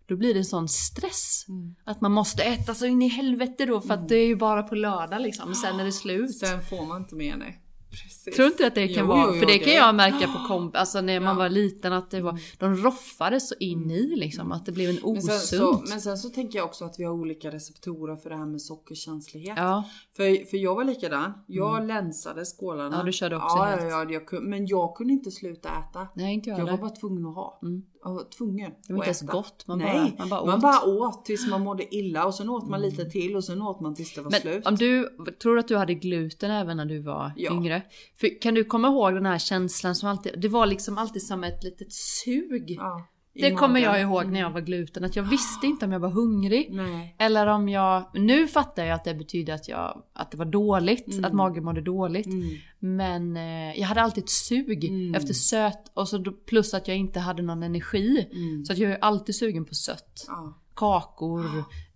[0.08, 1.46] Då blir det en sån stress.
[1.50, 1.76] Mm.
[1.84, 4.64] Att man måste äta så in i helvete då för att det är ju bara
[4.64, 5.56] på lördag liksom.
[5.56, 6.38] Sen är det slut.
[6.38, 7.62] Sen får man inte mer nej.
[8.04, 8.36] Precis.
[8.36, 10.48] Tror inte att det kan Jo, vara, jo, för det kan jag det- märka på
[10.48, 11.40] komp, alltså när man Ja.
[11.40, 15.00] var liten att det var, de roffade så in i liksom, att det blev en
[15.14, 15.80] Men sen, osunt.
[15.80, 18.46] så, men sen så tänker jag också att vi har olika receptorer för det här
[18.46, 19.54] med sockerkänslighet.
[19.58, 21.34] Ja, För, för jag var likadan.
[21.48, 22.88] Jag länsade skålarna.
[22.88, 23.00] Mm.
[23.00, 23.82] Ja, du körde också ja, helt.
[23.84, 26.08] Ja, ja, jag, men jag kunde inte sluta äta.
[26.16, 27.60] nej inte jag Jag var bara tvungen att ha.
[27.64, 27.84] Mm.
[28.04, 29.32] Jag var tvungen Det var inte ens äta.
[29.32, 30.48] gott, man Nej, bara, man bara åt.
[30.48, 33.62] man bara åt tills man mådde illa och sen åt man lite till och sen
[33.62, 34.68] åt man tills det var Men slut.
[34.68, 35.10] om du,
[35.42, 37.52] tror att du hade gluten även när du var Ja.
[37.54, 37.82] yngre?
[38.20, 41.44] För, kan du komma ihåg den här känslan som alltid, det var liksom alltid som
[41.44, 42.76] ett litet sug.
[42.80, 44.08] Ja, det kommer jag magen.
[44.10, 46.68] ihåg när jag var gluten, att jag visste inte om jag var hungrig.
[46.72, 47.16] Nej.
[47.20, 51.08] Eller om jag, nu fattar jag att det betyder att, jag, att det var dåligt,
[51.08, 51.26] Mm.
[51.26, 52.26] att magen mådde dåligt.
[52.26, 52.50] Mm.
[52.80, 55.16] Men eh, jag hade alltid ett sug Mm.
[55.16, 58.28] efter sött och så plus att jag inte hade någon energi.
[58.32, 58.66] Mm.
[58.66, 60.26] Så att jag är alltid sugen på sött.
[60.28, 60.54] Ja.
[60.76, 61.46] Kakor,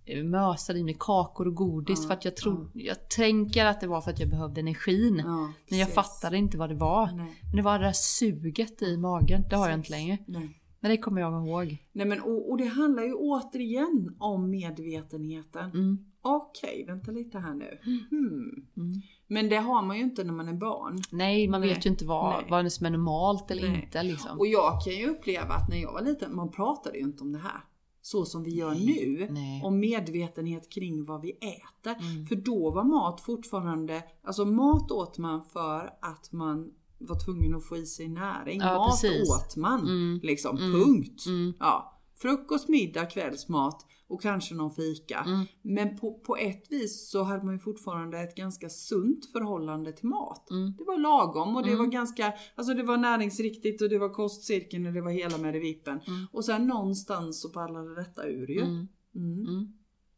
[0.05, 3.81] eh, mösade i mig kakor och godis Ja, för att jag tror, jag tänker att
[3.81, 5.21] det var för att jag behövde energin.
[5.25, 5.95] Ja, Men jag precis.
[5.95, 7.05] fattade inte vad det var.
[7.11, 7.39] Nej.
[7.41, 10.17] Men det var det där suget i magen, det har jag inte längre.
[10.25, 10.58] Nej.
[10.79, 11.77] Men det kommer jag ihåg.
[11.91, 15.71] Nej men och, och det handlar ju återigen om medvetenheten.
[15.71, 16.05] Mm.
[16.21, 17.79] Okej, vänta lite här nu.
[17.83, 18.65] Hmm.
[18.77, 19.01] Mm.
[19.27, 20.97] Men det har man ju inte när man är barn.
[21.11, 21.69] Nej, man Nej.
[21.69, 22.45] vet ju inte vad, Nej.
[22.49, 23.81] vad som är normalt eller Nej.
[23.83, 24.39] inte liksom.
[24.39, 27.31] Och jag kan ju uppleva att när jag var liten, man pratade ju inte om
[27.31, 27.63] det här.
[28.01, 29.27] Så som vi gör nu.
[29.29, 29.61] Nej.
[29.63, 31.95] Om medvetenhet kring vad vi äter.
[31.99, 32.25] Mm.
[32.25, 37.65] För då var mat fortfarande, alltså mat åt man för att man var tvungen att
[37.67, 38.59] få i sig näring.
[38.59, 39.29] Ja, mat precis.
[39.29, 39.79] åt man.
[39.81, 40.19] Mm.
[40.23, 40.71] Liksom, Mm.
[40.81, 41.25] punkt.
[41.27, 41.53] Mm.
[41.59, 41.95] Ja.
[42.21, 45.23] Frukost, middag, kvällsmat och kanske någon fika.
[45.27, 45.45] Mm.
[45.61, 50.07] Men på, på ett vis så hade man ju fortfarande ett ganska sunt förhållande till
[50.07, 50.49] mat.
[50.51, 50.73] Mm.
[50.77, 51.79] Det var lagom och det Mm.
[51.79, 55.55] var ganska, alltså det var näringsriktigt och det var kostcirkeln och det var hela med
[55.55, 55.99] i vippen.
[56.07, 56.25] Mm.
[56.31, 58.85] Och sen någonstans så ballade detta ur ju.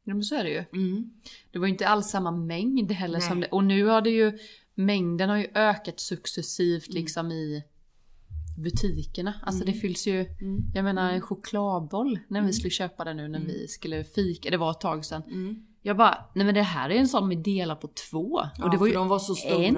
[0.04, 0.64] Ja men så är det ju.
[1.52, 3.28] Det var ju inte alls samma mängd heller Nej.
[3.30, 3.48] som det.
[3.48, 4.38] Och nu har det ju,
[4.86, 6.96] mängden har ju ökat successivt Mm.
[7.02, 7.64] liksom i
[8.58, 9.34] butikerna.
[9.44, 10.62] Alltså det fylls ju, Mm.
[10.74, 14.58] jag menar en chokladboll när vi skulle köpa den nu när vi skulle fika, det
[14.58, 15.24] var ett tag sedan.
[15.28, 15.56] Mm.
[15.82, 18.42] Jag bara, nej men det här är en sån vi delar på två.
[18.58, 19.64] Ja, och det var ju de var så stora.
[19.66, 19.76] en.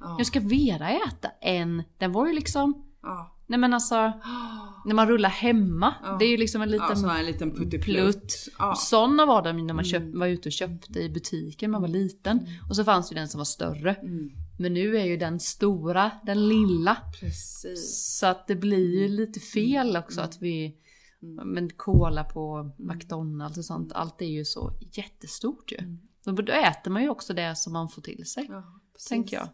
[0.00, 0.14] Ja.
[0.18, 1.82] Jag ska Vera äta en?
[1.98, 3.36] Den var ju liksom, Ja.
[3.46, 3.94] nej men alltså,
[4.86, 6.16] när man rullar hemma, Ja.
[6.18, 8.48] det är ju liksom en Ja, liten här en liten plutt.
[8.58, 8.74] Ja.
[8.76, 10.18] Sådana var de när man köp, Mm.
[10.20, 12.46] var ute och köpte i butiken när man var liten.
[12.68, 13.94] Och så fanns ju den som var större.
[13.94, 14.30] Mm.
[14.60, 16.96] Men nu är ju den stora, den lilla.
[17.20, 18.18] Precis.
[18.18, 20.76] Så att det blir ju lite fel också att vi
[21.44, 25.78] Men cola på McDonalds och sånt, allt är ju så jättestort ju.
[26.26, 29.48] Och då äter man ju också det som man får till sig, Ja, tänker jag.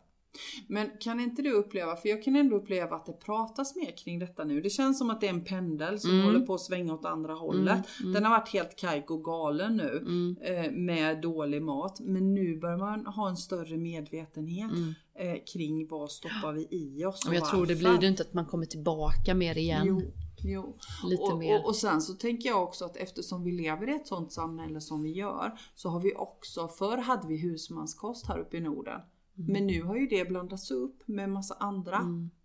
[0.69, 4.19] Men kan inte du uppleva, för jag kan ändå uppleva att det pratas mer kring
[4.19, 4.61] detta nu.
[4.61, 6.25] Det känns som att det är en pendel som Mm.
[6.25, 7.79] håller på att svänga åt andra hållet.
[8.15, 10.37] Den har varit helt kajko galen nu Mm.
[10.41, 12.01] eh, med dålig mat.
[12.01, 14.71] Men nu börjar man ha en större medvetenhet
[15.19, 17.31] eh, kring vad stoppar vi i oss Mm.
[17.33, 17.91] Och jag tror det varför.
[17.91, 19.83] blir det inte att man kommer tillbaka mer igen.
[19.87, 20.03] Jo,
[20.45, 20.77] jo.
[21.21, 21.33] Och.
[21.61, 24.81] Och, och sen så tänker jag också att eftersom vi lever i ett sånt samhälle
[24.81, 29.01] som vi gör så har vi också, förr hade vi husmanskost här uppe i Norden.
[29.39, 29.53] Mm.
[29.53, 31.97] Men nu har ju det blandats upp med massa andra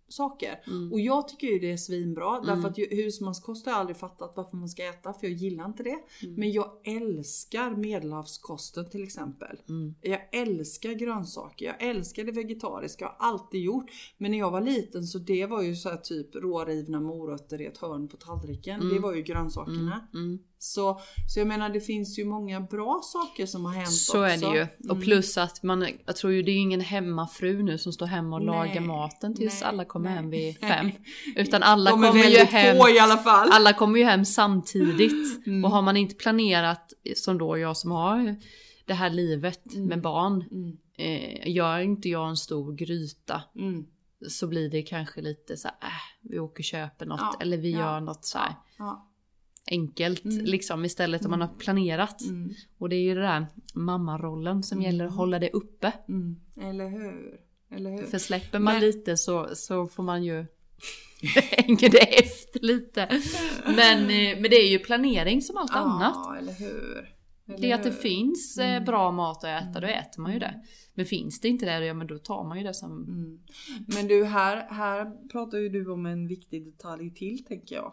[0.08, 0.62] saker.
[0.66, 0.92] Mm.
[0.92, 4.32] Och jag tycker ju det är svinbra därför att ju- husmanskost har jag aldrig fattat
[4.36, 5.98] varför man ska äta för jag gillar inte det.
[6.22, 6.34] Mm.
[6.34, 9.56] Men jag älskar medelhavskosten till exempel.
[9.68, 9.94] Mm.
[10.00, 13.90] Jag älskar grönsaker, jag älskar det vegetariska, jag har alltid gjort.
[14.18, 17.78] Men när jag var liten så det var ju så typ rårivna morötter i ett
[17.78, 18.80] hörn på tallriken.
[18.88, 20.08] Det var ju grönsakerna.
[20.62, 20.64] Mm.
[20.64, 24.34] Så, så jag menar det finns ju många bra saker som har hänt Så är
[24.36, 24.50] också.
[24.50, 24.90] det ju.
[24.90, 28.36] Och plus att man, jag tror ju det är ingen hemmafru nu som står hemma
[28.36, 30.14] och Nej, lagar maten tills nej, alla kommer nej.
[30.16, 30.90] hem vid fem.
[31.36, 33.48] Utan alla är kommer ju hem i alla fall.
[33.52, 35.12] alla kommer ju hem samtidigt.
[35.46, 35.64] Mm.
[35.64, 38.36] Och har man inte planerat, som då jag som har
[38.86, 40.44] det här livet med barn.
[40.50, 40.76] Mm.
[40.98, 43.84] Eh, gör inte jag en stor gryta Mm.
[44.28, 45.94] så blir det kanske lite så här, äh,
[46.30, 47.20] vi åker och köper något.
[47.20, 49.08] Ja, eller vi ja, gör något så här Ja.
[49.72, 50.44] Enkelt Mm.
[50.44, 52.22] liksom istället om man har planerat.
[52.22, 52.50] Mm.
[52.78, 55.92] Och det är ju det där mammarollen som gäller att hålla det uppe.
[56.08, 56.36] Mm.
[56.62, 57.40] Eller hur?
[57.70, 58.02] Eller hur?
[58.06, 60.46] För släpper man Men- lite så, så får man ju
[61.50, 63.20] hänger det efter lite.
[63.66, 66.12] Men, eh, men det är ju planering som allt annat.
[66.14, 67.08] Ja, eller hur?
[67.48, 68.84] Eller Det är att det finns eh, Mm.
[68.84, 70.62] bra mat att äta, då äter man ju det.
[70.94, 73.04] Men finns det inte det, ja men då tar man ju det som...
[73.04, 73.38] Mm.
[73.86, 77.92] Men du, här, här pratar ju du om en viktig detalj till tänker jag.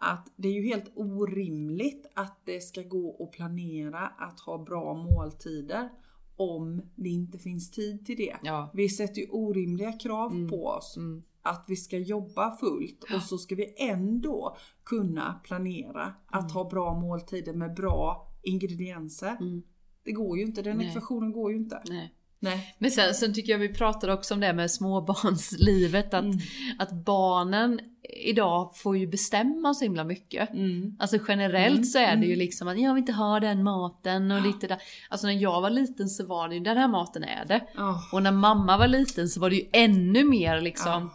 [0.00, 4.94] Att det är ju helt orimligt att det ska gå att planera att ha bra
[4.94, 5.88] måltider
[6.36, 8.36] om det inte finns tid till det.
[8.42, 8.70] Ja.
[8.74, 10.48] Vi sätter ju orimliga krav Mm.
[10.50, 11.22] på oss Mm.
[11.42, 17.00] att vi ska jobba fullt och så ska vi ändå kunna planera att ha bra
[17.00, 19.36] måltider med bra ingredienser.
[19.40, 19.62] Mm.
[20.02, 21.82] Det går ju inte, den ekvationen går ju inte.
[21.88, 22.14] Nej.
[22.40, 22.74] Nej.
[22.78, 26.14] Men sen, sen tycker jag vi pratade också om det med småbarnslivet.
[26.14, 26.38] Att, Mm.
[26.78, 27.80] att barnen
[28.24, 30.50] idag får ju bestämma så himla mycket.
[30.50, 30.96] Mm.
[30.98, 32.38] Alltså generellt Mm, så är det ju mm.
[32.38, 34.78] liksom att jag vill inte ha den maten och lite där.
[35.08, 37.66] Alltså när jag var liten så var det ju den här maten är det.
[37.76, 38.00] Ja.
[38.12, 41.10] Och när mamma var liten så var det ju ännu mer liksom Ja.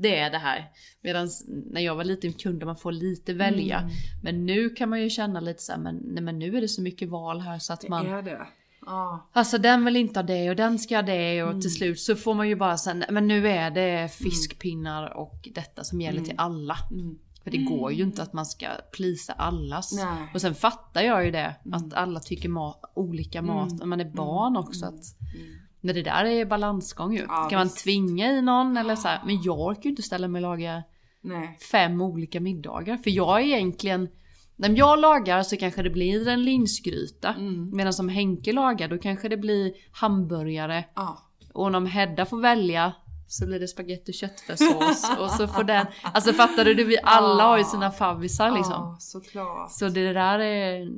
[0.00, 0.64] det är det här.
[1.02, 1.28] Medan
[1.70, 3.78] när jag var liten kunde man få lite välja.
[3.78, 3.90] Mm.
[4.22, 6.68] Men nu kan man ju känna lite så här, men, nej, men nu är det
[6.68, 8.46] så mycket val här så att Det man är det.
[8.86, 9.28] Ja.
[9.32, 11.60] Alltså den vill inte ha det och den ska ha det och Mm.
[11.60, 15.84] till slut så får man ju bara säga men nu är det fiskpinnar och detta
[15.84, 16.76] som gäller till alla.
[16.90, 17.18] Mm.
[17.44, 19.92] För det går ju inte att man ska plisa allas.
[19.92, 20.30] Nej.
[20.34, 23.88] Och sen fattar jag ju det att alla tycker ma- olika mat Mm.
[23.88, 24.86] man är barn också.
[24.86, 25.56] Att, Mm.
[25.80, 27.24] när det där är balansgång ju.
[27.28, 27.84] Ja, kan man visst.
[27.84, 30.82] tvinga i någon eller så här, men jag orkar ju inte ställa mig och laga
[31.20, 31.58] Nej.
[31.70, 32.96] fem olika middagar.
[32.96, 34.08] För jag är egentligen,
[34.56, 37.28] när jag lagar så kanske det blir en linsgryta.
[37.28, 37.70] Mm.
[37.76, 40.84] Medan som Henke lagar då kanske det blir hamburgare.
[40.94, 41.18] Ja.
[41.52, 42.92] Och om Hedda får välja
[43.28, 45.10] så blir det spagetti och köttfärssås.
[45.20, 46.84] och så får den, alltså fattar du?
[46.84, 48.72] Vi alla har ju sina favvisar liksom.
[48.72, 49.72] Ja, såklart.
[49.72, 50.88] Så det där är,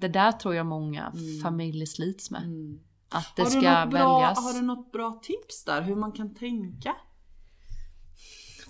[0.00, 1.12] det där tror jag många
[1.42, 2.42] familjer slits med.
[2.42, 2.78] Mm.
[3.08, 4.44] Att det Har, ska bra, väljas.
[4.44, 6.94] har du något bra tips där hur man kan tänka?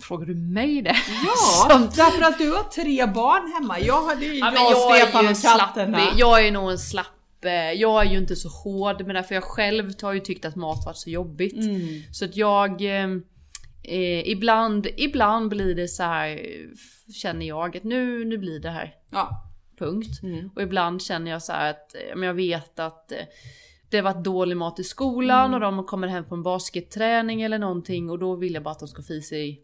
[0.00, 0.96] Frågar du mig det?
[1.26, 3.80] Ja, Som- därför att du har tre barn hemma.
[3.80, 6.00] Jag hade ju Ja, jag, jag, Stefan och katterna.
[6.16, 9.44] jag är nog en slapp, eh, jag är ju inte så hård men därför jag
[9.44, 11.54] själv har ju tyckt att mat varit så jobbigt.
[11.64, 12.02] Mm.
[12.12, 13.08] Så att jag, eh,
[13.82, 16.40] eh, ibland, ibland blir det så här
[17.22, 18.94] känner jag att nu, nu blir det här.
[19.10, 19.28] Ja.
[19.78, 20.22] Punkt.
[20.22, 20.50] Mm.
[20.56, 23.18] Och ibland känner jag så här att eh, men jag vet att eh,
[23.90, 25.54] det har varit dålig mat i skolan Mm.
[25.54, 28.88] och de kommer hem från basketträning eller någonting och då vill jag bara att de
[28.88, 29.58] ska få i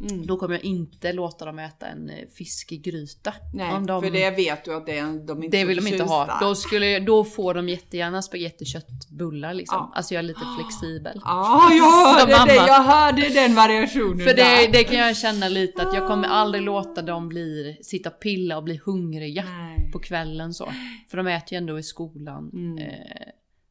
[0.00, 0.26] Mm.
[0.26, 3.34] Då kommer jag inte låta dem äta en eh, fiskgryta.
[3.54, 5.86] Nej, Om de, för det vet du att det är de inte det vill de
[5.86, 6.38] inte ha.
[6.40, 9.76] Då, skulle, då får de jättegärna spagetti och köttbullar liksom.
[9.78, 9.92] Ja.
[9.94, 11.20] Alltså jag är lite flexibel.
[11.24, 15.82] Ja, jag hörde det, jag hörde den variationen För det, det kan jag känna lite
[15.82, 19.90] att jag kommer aldrig låta dem bli, sitta och pilla och bli hungriga Nej.
[19.92, 20.72] på kvällen så.
[21.08, 22.78] För de äter ju ändå i skolan Mm.
[22.78, 22.94] eh,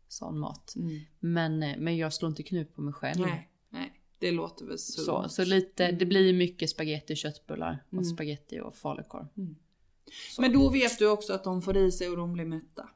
[0.08, 0.74] sån mat.
[0.76, 1.00] Mm.
[1.20, 3.20] Men, eh, men jag slår inte knut på mig själv.
[3.22, 3.49] Nej,
[4.20, 5.06] det låter väl sunt.
[5.06, 8.00] Så, så lite, det blir mycket spaghetti och köttbullar Mm.
[8.00, 9.26] och spaghetti och falukorv.
[10.36, 10.42] Så.
[10.42, 12.90] Men då vet du också att de får i sig och de blir mätta.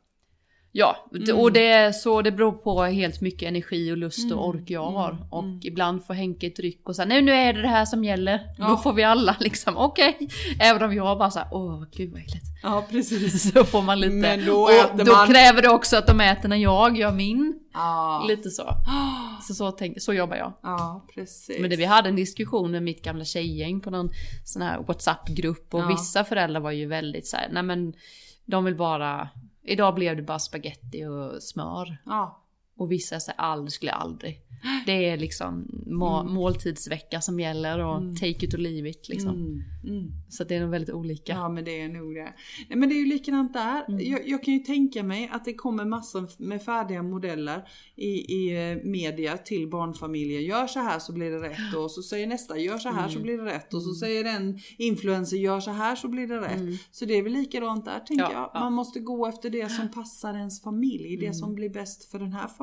[0.75, 1.37] Ja, Mm.
[1.39, 4.83] och det så det beror på helt mycket energi och lust och Mm, ork jag
[4.83, 5.27] mm, har.
[5.31, 5.59] Och mm.
[5.63, 8.39] ibland får Henke ett ryck och säga nej nu är det det här som gäller.
[8.57, 8.67] Ja.
[8.69, 10.29] Då får vi alla liksom okej.
[10.59, 12.45] Även om jag bara såhär åh gud vad äckligt.
[12.63, 13.51] Ja, precis.
[13.53, 14.13] Så får man lite.
[14.15, 17.59] Men då och då man- kräver det också att de äter när jag gör min.
[17.73, 18.63] Ja, Lite så.
[19.47, 20.53] Så, så, tänk, så jobbar jag.
[20.63, 21.59] ja precis.
[21.59, 24.09] Men det, vi hade en diskussion med mitt gamla tjejgäng på någon
[24.45, 25.87] sån här WhatsApp-grupp och Ja.
[25.87, 27.93] vissa föräldrar var ju väldigt så här, nej men
[28.45, 29.29] de vill bara,
[29.63, 31.97] idag blev det bara spaghetti och smör.
[32.05, 32.42] Ja,
[32.77, 34.39] Och vissa säger aldrig, skulle jag aldrig.
[34.85, 36.33] Det är liksom må, Mm.
[36.33, 38.15] måltidsvecka som gäller och Mm.
[38.15, 39.29] take it or leave it liksom.
[39.35, 40.11] mm, mm.
[40.29, 41.33] Så det är nog väldigt olika.
[41.33, 42.33] Ja men det är nog det.
[42.69, 43.85] Nej, men det är ju likadant där.
[43.87, 44.11] Mm.
[44.11, 48.71] Jag, jag kan ju tänka mig att det kommer massor med färdiga modeller i, i
[48.71, 50.39] eh, media till barnfamiljer.
[50.39, 53.13] Gör så här så blir det rätt och så säger nästa gör så här så
[53.15, 53.23] Mm.
[53.23, 56.79] blir det rätt och så säger en influencer gör så här så blir det rätt.
[56.91, 58.49] Så det är väl likadant där tänker Ja, jag.
[58.53, 58.59] ja.
[58.59, 61.17] Man måste gå efter det som passar ens familj.
[61.17, 62.62] Det som blir bäst för den här familjen.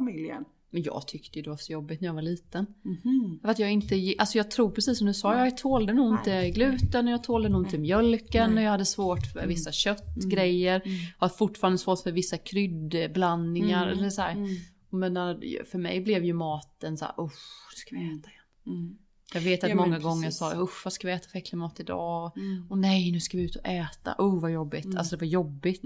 [0.70, 2.66] Men jag tyckte ju det var så jobbigt när jag var liten.
[2.82, 3.38] Mhm.
[3.42, 6.50] För att jag inte, alltså jag tror precis som du sa, jag tålde nog inte
[6.50, 8.58] gluten och jag tålde nog inte mjölken Nej.
[8.58, 10.82] och jag hade svårt för vissa köttgrejer.
[10.84, 10.96] Mm.
[11.18, 13.86] Har fortfarande svårt för vissa kryddblandningar.
[13.86, 13.98] Mm.
[13.98, 14.22] Eller så.
[14.22, 14.48] Mm.
[14.90, 18.44] Men när, för mig blev ju maten så här, usch, ska vi äta igen.
[18.66, 18.98] Mm.
[19.34, 20.38] Jag vet att Ja, många gånger precis.
[20.38, 22.32] sa jag, usch vad ska vi äta för äcklig mat idag?
[22.36, 22.66] Mm.
[22.70, 24.14] Och nej, nu ska vi ut och äta.
[24.18, 24.84] Oh vad jobbigt.
[24.84, 24.98] Mm.
[24.98, 25.84] Alltså det var jobbigt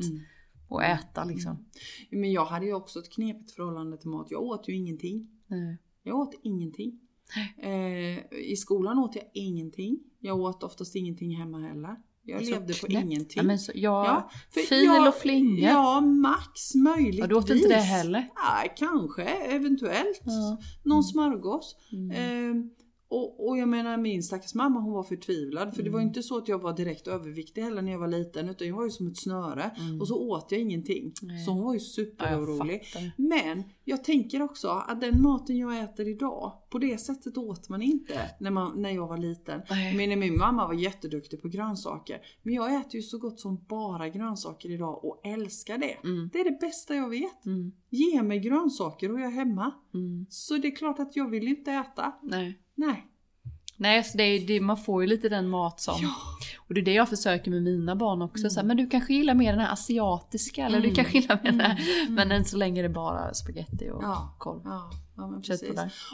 [0.70, 0.92] Mm.
[0.92, 1.64] att äta liksom.
[2.10, 4.26] Men jag hade ju också ett knepigt förhållande till mat.
[4.30, 5.28] Jag åt ju ingenting.
[5.46, 5.78] Nej.
[6.02, 7.00] Jag åt ingenting.
[7.62, 9.98] Eh, I skolan åt jag ingenting.
[10.20, 11.96] Jag åt oftast ingenting hemma heller.
[12.26, 13.04] Jag Så levde på knäppt.
[13.04, 13.36] ingenting.
[13.36, 14.30] Ja, men så, ja, Ja,
[14.68, 15.58] fil jag- och flingor.
[15.70, 17.20] Ja, max möjligtvis.
[17.20, 18.28] Ja, du åt inte det heller?
[18.50, 20.20] Nej, kanske, eventuellt.
[20.24, 20.58] Ja.
[20.82, 21.76] Någon smörgås.
[21.92, 22.10] Mm.
[22.10, 22.64] Eh,
[23.08, 25.74] och, och jag menar min stackars mamma hon var förtvivlad.
[25.76, 26.10] För det var ju Mm.
[26.10, 28.48] inte så att jag var direkt överviktig heller när jag var liten.
[28.48, 29.62] Utan jag var ju som ett snöre.
[29.78, 30.00] Mm.
[30.00, 31.12] Och så åt jag ingenting.
[31.22, 31.44] Nej.
[31.44, 32.84] Så hon var ju Ja, jag superorolig.
[32.86, 33.12] fattar.
[33.16, 37.82] Men jag tänker också att den maten jag äter idag, på det sättet åt man
[37.82, 39.60] inte när, man, när jag var liten.
[39.70, 39.96] Nej.
[40.08, 42.20] Men min mamma var jätteduktig på grönsaker.
[42.42, 45.96] Men jag äter ju så gott som bara grönsaker idag och älskar det.
[46.08, 46.30] Mm.
[46.32, 47.46] Det är det bästa jag vet.
[47.46, 47.72] Mm.
[47.90, 49.70] Ge mig grönsaker och jag är hemma.
[49.94, 50.26] Mm.
[50.28, 52.12] Så det är klart att jag vill inte äta.
[52.22, 52.60] Nej.
[52.74, 53.06] Nej.
[53.76, 55.94] Nej, så det är, det, man får ju lite den mat som...
[56.02, 56.10] Ja.
[56.68, 58.38] Och det är det jag försöker med mina barn också.
[58.42, 58.50] Mm.
[58.50, 60.88] Så här, men du kanske gillar mer den här asiatiska, eller Mm.
[60.90, 61.80] du kanske gillar mer den här.
[62.02, 62.14] Mm.
[62.14, 64.36] Men än så länge är det bara spaghetti och Ja.
[64.38, 64.60] korv.
[64.64, 65.70] Ja, ja men precis.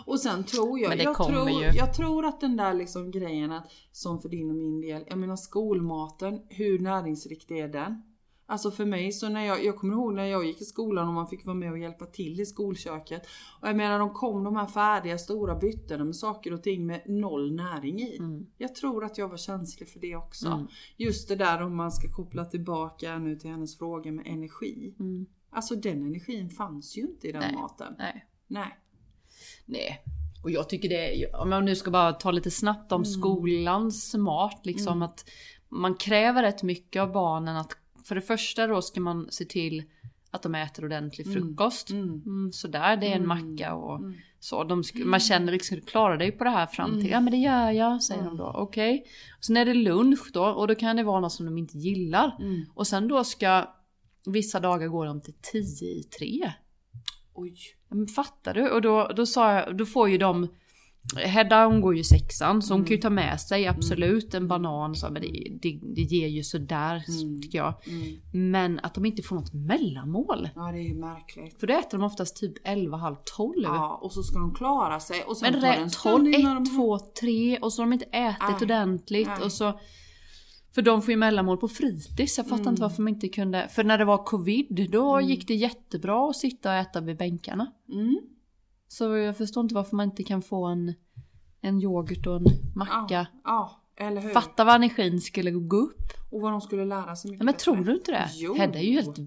[0.07, 1.71] Och sen tror jag, jag tror, ju.
[1.75, 5.19] jag tror att den där liksom grejen att, som för din och min del, jag
[5.19, 8.03] menar skolmaten, hur näringsriktig är den?
[8.51, 11.15] Alltså för mig så när jag, jag kommer ihåg när jag gick i skolan och
[11.15, 13.23] man fick vara med och hjälpa till i skolköket.
[13.61, 17.03] Och jag menar de kom de här färdiga stora byttorna med saker och ting med
[17.07, 18.17] noll näring i.
[18.19, 18.47] Mm.
[18.59, 20.49] Jag tror att jag var känslig för det också.
[20.49, 20.67] Mm.
[20.97, 24.95] Just det där om man ska koppla tillbaka nu till hennes fråga med energi.
[25.01, 25.27] Mm.
[25.51, 27.53] Alltså den energin fanns ju inte i den Nej.
[27.55, 27.95] maten.
[27.99, 28.27] Nej.
[28.47, 28.79] Nej.
[29.67, 30.03] Nej.
[30.45, 33.13] Och jag tycker det om jag nu ska bara ta lite snabbt om Mm.
[33.13, 35.03] skolans mat, liksom Mm.
[35.03, 35.25] att
[35.69, 37.77] man kräver rätt mycket av barnen att
[38.11, 39.83] för det första då ska man se till
[40.31, 41.41] att de äter ordentlig Mm.
[41.41, 41.91] frukost.
[41.91, 42.23] Mm.
[42.27, 43.29] Mm, sådär, det är en Mm.
[43.29, 44.15] macka och Mm.
[44.41, 44.65] så.
[44.65, 47.37] De man känner liksom, du klarar dig på det här fram till, ja men det
[47.39, 48.53] gör jag, säger de då.
[48.57, 49.05] Okej.
[49.41, 52.37] Sen är det lunch då och då kan det vara något som de inte gillar.
[52.75, 53.75] Och sen då ska
[54.27, 56.53] vissa dagar gå de till 10 i 3.
[57.35, 57.55] Oj.
[57.89, 58.71] Men fattar du?
[58.71, 60.49] Och då, då sa jag, då får ju de
[61.17, 62.87] Hedda hon går ju sexan så hon Mm.
[62.87, 65.29] kan ju ta med sig absolut en banan så, men det,
[65.63, 67.43] det, det ger ju sådär Mm.
[67.43, 67.75] tycker jag.
[67.87, 68.51] Mm.
[68.51, 70.49] Men att de inte får något mellanmål.
[70.55, 71.61] Ja det är ju märkligt.
[71.61, 73.55] För då äter de oftast typ 11, halv 12.
[73.63, 75.89] Ja och så ska de klara sig och sen Men tar det det en är
[75.89, 76.77] stund 12, innan 1, de...
[76.77, 79.43] 2, 3 och så har de inte ätit Nej, ordentligt nej.
[79.45, 79.81] och så
[80.75, 82.39] för de får ju mellanmål på fritids.
[82.39, 82.69] Jag fattar Mm.
[82.73, 83.69] inte varför man inte kunde.
[83.69, 85.29] För när det var covid då Mm.
[85.31, 87.67] gick det jättebra att sitta och äta vid bänkarna.
[87.93, 88.19] Mm.
[88.93, 90.95] Så jag förstår inte varför man inte kan få en,
[91.61, 93.05] en yoghurt och en macka.
[93.11, 94.31] Ja, ja, eller hur?
[94.31, 96.13] Fatta vad energin skulle gå upp.
[96.31, 97.65] Och vad de skulle lära sig mycket Ja, men bättre.
[97.65, 98.29] tror du inte det?
[98.33, 98.55] Jo.
[98.55, 99.19] Hedda är ju helt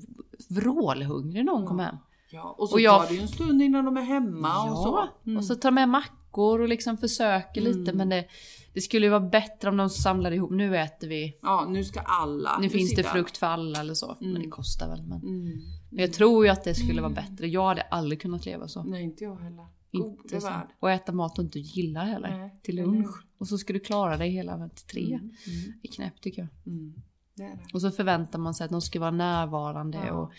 [0.49, 1.67] vrålhungrig när hon Ja.
[1.67, 1.95] kom hem.
[2.31, 4.77] Ja, och så Och jag- tar det ju en stund innan de är hemma och
[4.77, 5.07] så.
[5.25, 5.37] Mm.
[5.37, 7.97] och så tar de med macka veckor och liksom försöker lite Mm.
[7.97, 8.25] men det,
[8.73, 11.99] det skulle ju vara bättre om de samlade ihop, nu äter vi, Ja, nu ska
[11.99, 12.57] alla.
[12.59, 14.17] nu finns det frukt för alla eller så.
[14.19, 14.41] Men Mm.
[14.43, 15.01] det kostar väl.
[15.07, 15.51] Men, Mm.
[15.93, 17.47] Men jag tror ju att det skulle vara bättre.
[17.47, 18.83] Jag hade aldrig kunnat leva så.
[18.83, 19.67] Nej, inte jag heller.
[19.91, 20.51] Inte så.
[20.79, 22.37] Och äta mat du inte gillar heller.
[22.37, 23.25] Nej, till lunch.
[23.37, 25.05] Och så ska du klara dig hela till tre.
[25.05, 25.19] Mm.
[25.19, 25.33] Mm.
[25.81, 26.73] Det är knäppt tycker jag.
[26.73, 26.93] Mm.
[27.35, 27.59] Det det.
[27.73, 30.13] Och så förväntar man sig att de ska vara närvarande Ja.
[30.13, 30.31] och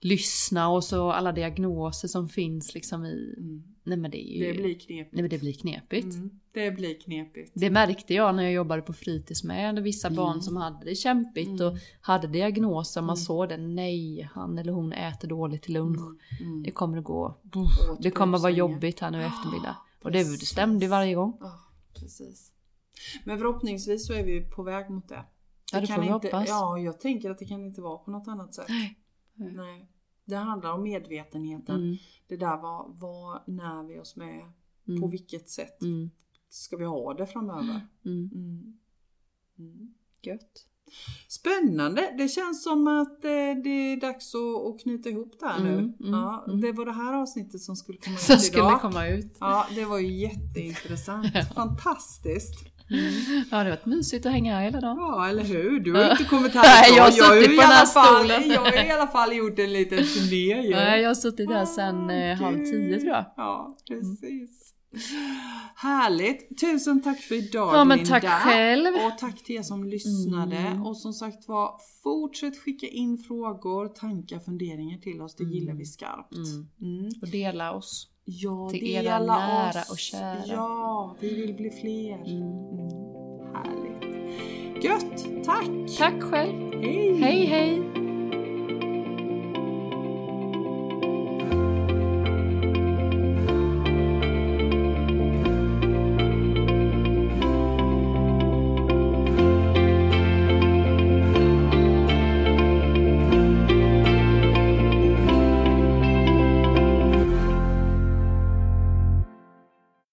[0.00, 3.34] lyssna och så alla diagnoser som finns liksom i...
[3.38, 3.62] Mm.
[3.84, 4.52] Nej men det är ju...
[4.52, 5.12] Det blir knepigt.
[5.12, 6.14] Nej men det blir knepigt.
[6.14, 6.30] Mm.
[6.52, 7.52] Det blir knepigt.
[7.54, 10.16] Det märkte jag när jag jobbade på fritids med vissa Mm.
[10.16, 11.66] barn som hade det kämpigt Mm.
[11.66, 13.00] och hade diagnoser.
[13.00, 13.16] Man Mm.
[13.16, 16.20] såg det, nej han eller hon äter dåligt till lunch.
[16.40, 16.62] Mm.
[16.62, 17.38] Det kommer att gå,
[18.00, 19.76] det kommer att vara jobbigt här nu i eftermiddag.
[20.02, 21.36] Och det, det stämde varje gång.
[21.40, 21.60] Ja,
[22.00, 22.52] precis.
[23.24, 25.24] Men förhoppningsvis så är vi på väg mot det.
[25.72, 26.48] Ja, det kan får vi inte, hoppas.
[26.48, 28.66] Ja, jag tänker att det kan inte vara på något annat sätt.
[28.68, 28.96] Nej.
[29.40, 29.88] Nej.
[30.24, 31.76] Det handlar om medvetenheten.
[31.76, 31.96] Mm.
[32.26, 34.40] Det där var, vad när vi oss med?
[34.86, 35.10] På Mm.
[35.10, 36.10] vilket sätt Mm.
[36.48, 37.86] ska vi ha det framöver?
[38.04, 38.30] Mm.
[38.34, 38.78] Mm.
[39.58, 39.94] Mm.
[40.22, 40.66] Gött.
[41.28, 42.14] Spännande!
[42.18, 43.30] Det känns som att eh,
[43.64, 45.72] det är dags att, knyta ihop det här nu.
[45.72, 46.60] Mm, mm, ja, mm.
[46.60, 48.80] Det var det här avsnittet som skulle komma Som ut skulle idag.
[48.80, 49.36] komma ut.
[49.40, 51.26] Ja, det var ju jätteintressant.
[51.54, 52.54] Fantastiskt.
[52.90, 52.96] Ja
[53.50, 54.96] det har varit mysigt att hänga här hela dagen.
[54.98, 55.80] Ja, eller hur?
[55.80, 58.16] Du har inte kommit här Nej, jag har suttit ju på i den här fall,
[58.28, 58.50] stolen.
[58.50, 60.70] Jag har i alla fall gjort en liten turné ju.
[60.70, 63.24] Nej, jag har suttit där sedan eh, halv tio tror jag.
[63.36, 64.74] Ja, precis.
[65.76, 66.60] Härligt!
[66.60, 68.20] Tusen tack för idag Ja men Linda.
[68.20, 68.94] tack själv.
[68.94, 70.56] Och tack till er som lyssnade.
[70.56, 70.86] Mm.
[70.86, 75.36] Och som sagt var, fortsätt skicka in frågor, tankar, funderingar till oss.
[75.36, 75.54] Det Mm.
[75.54, 76.34] gillar vi skarpt.
[76.36, 76.98] Mm.
[76.98, 77.10] Mm.
[77.22, 78.08] Och dela oss.
[78.32, 79.90] Ja, Till dela era nära oss.
[79.90, 80.42] och kära.
[80.46, 82.14] Ja, vi vill bli fler.
[82.14, 82.42] Mm.
[82.72, 83.54] Mm.
[83.54, 84.84] Härligt.
[84.84, 85.44] Gött!
[85.44, 85.68] Tack!
[85.98, 86.72] Tack själv.
[86.82, 87.20] Hej!
[87.20, 87.82] Hej hej.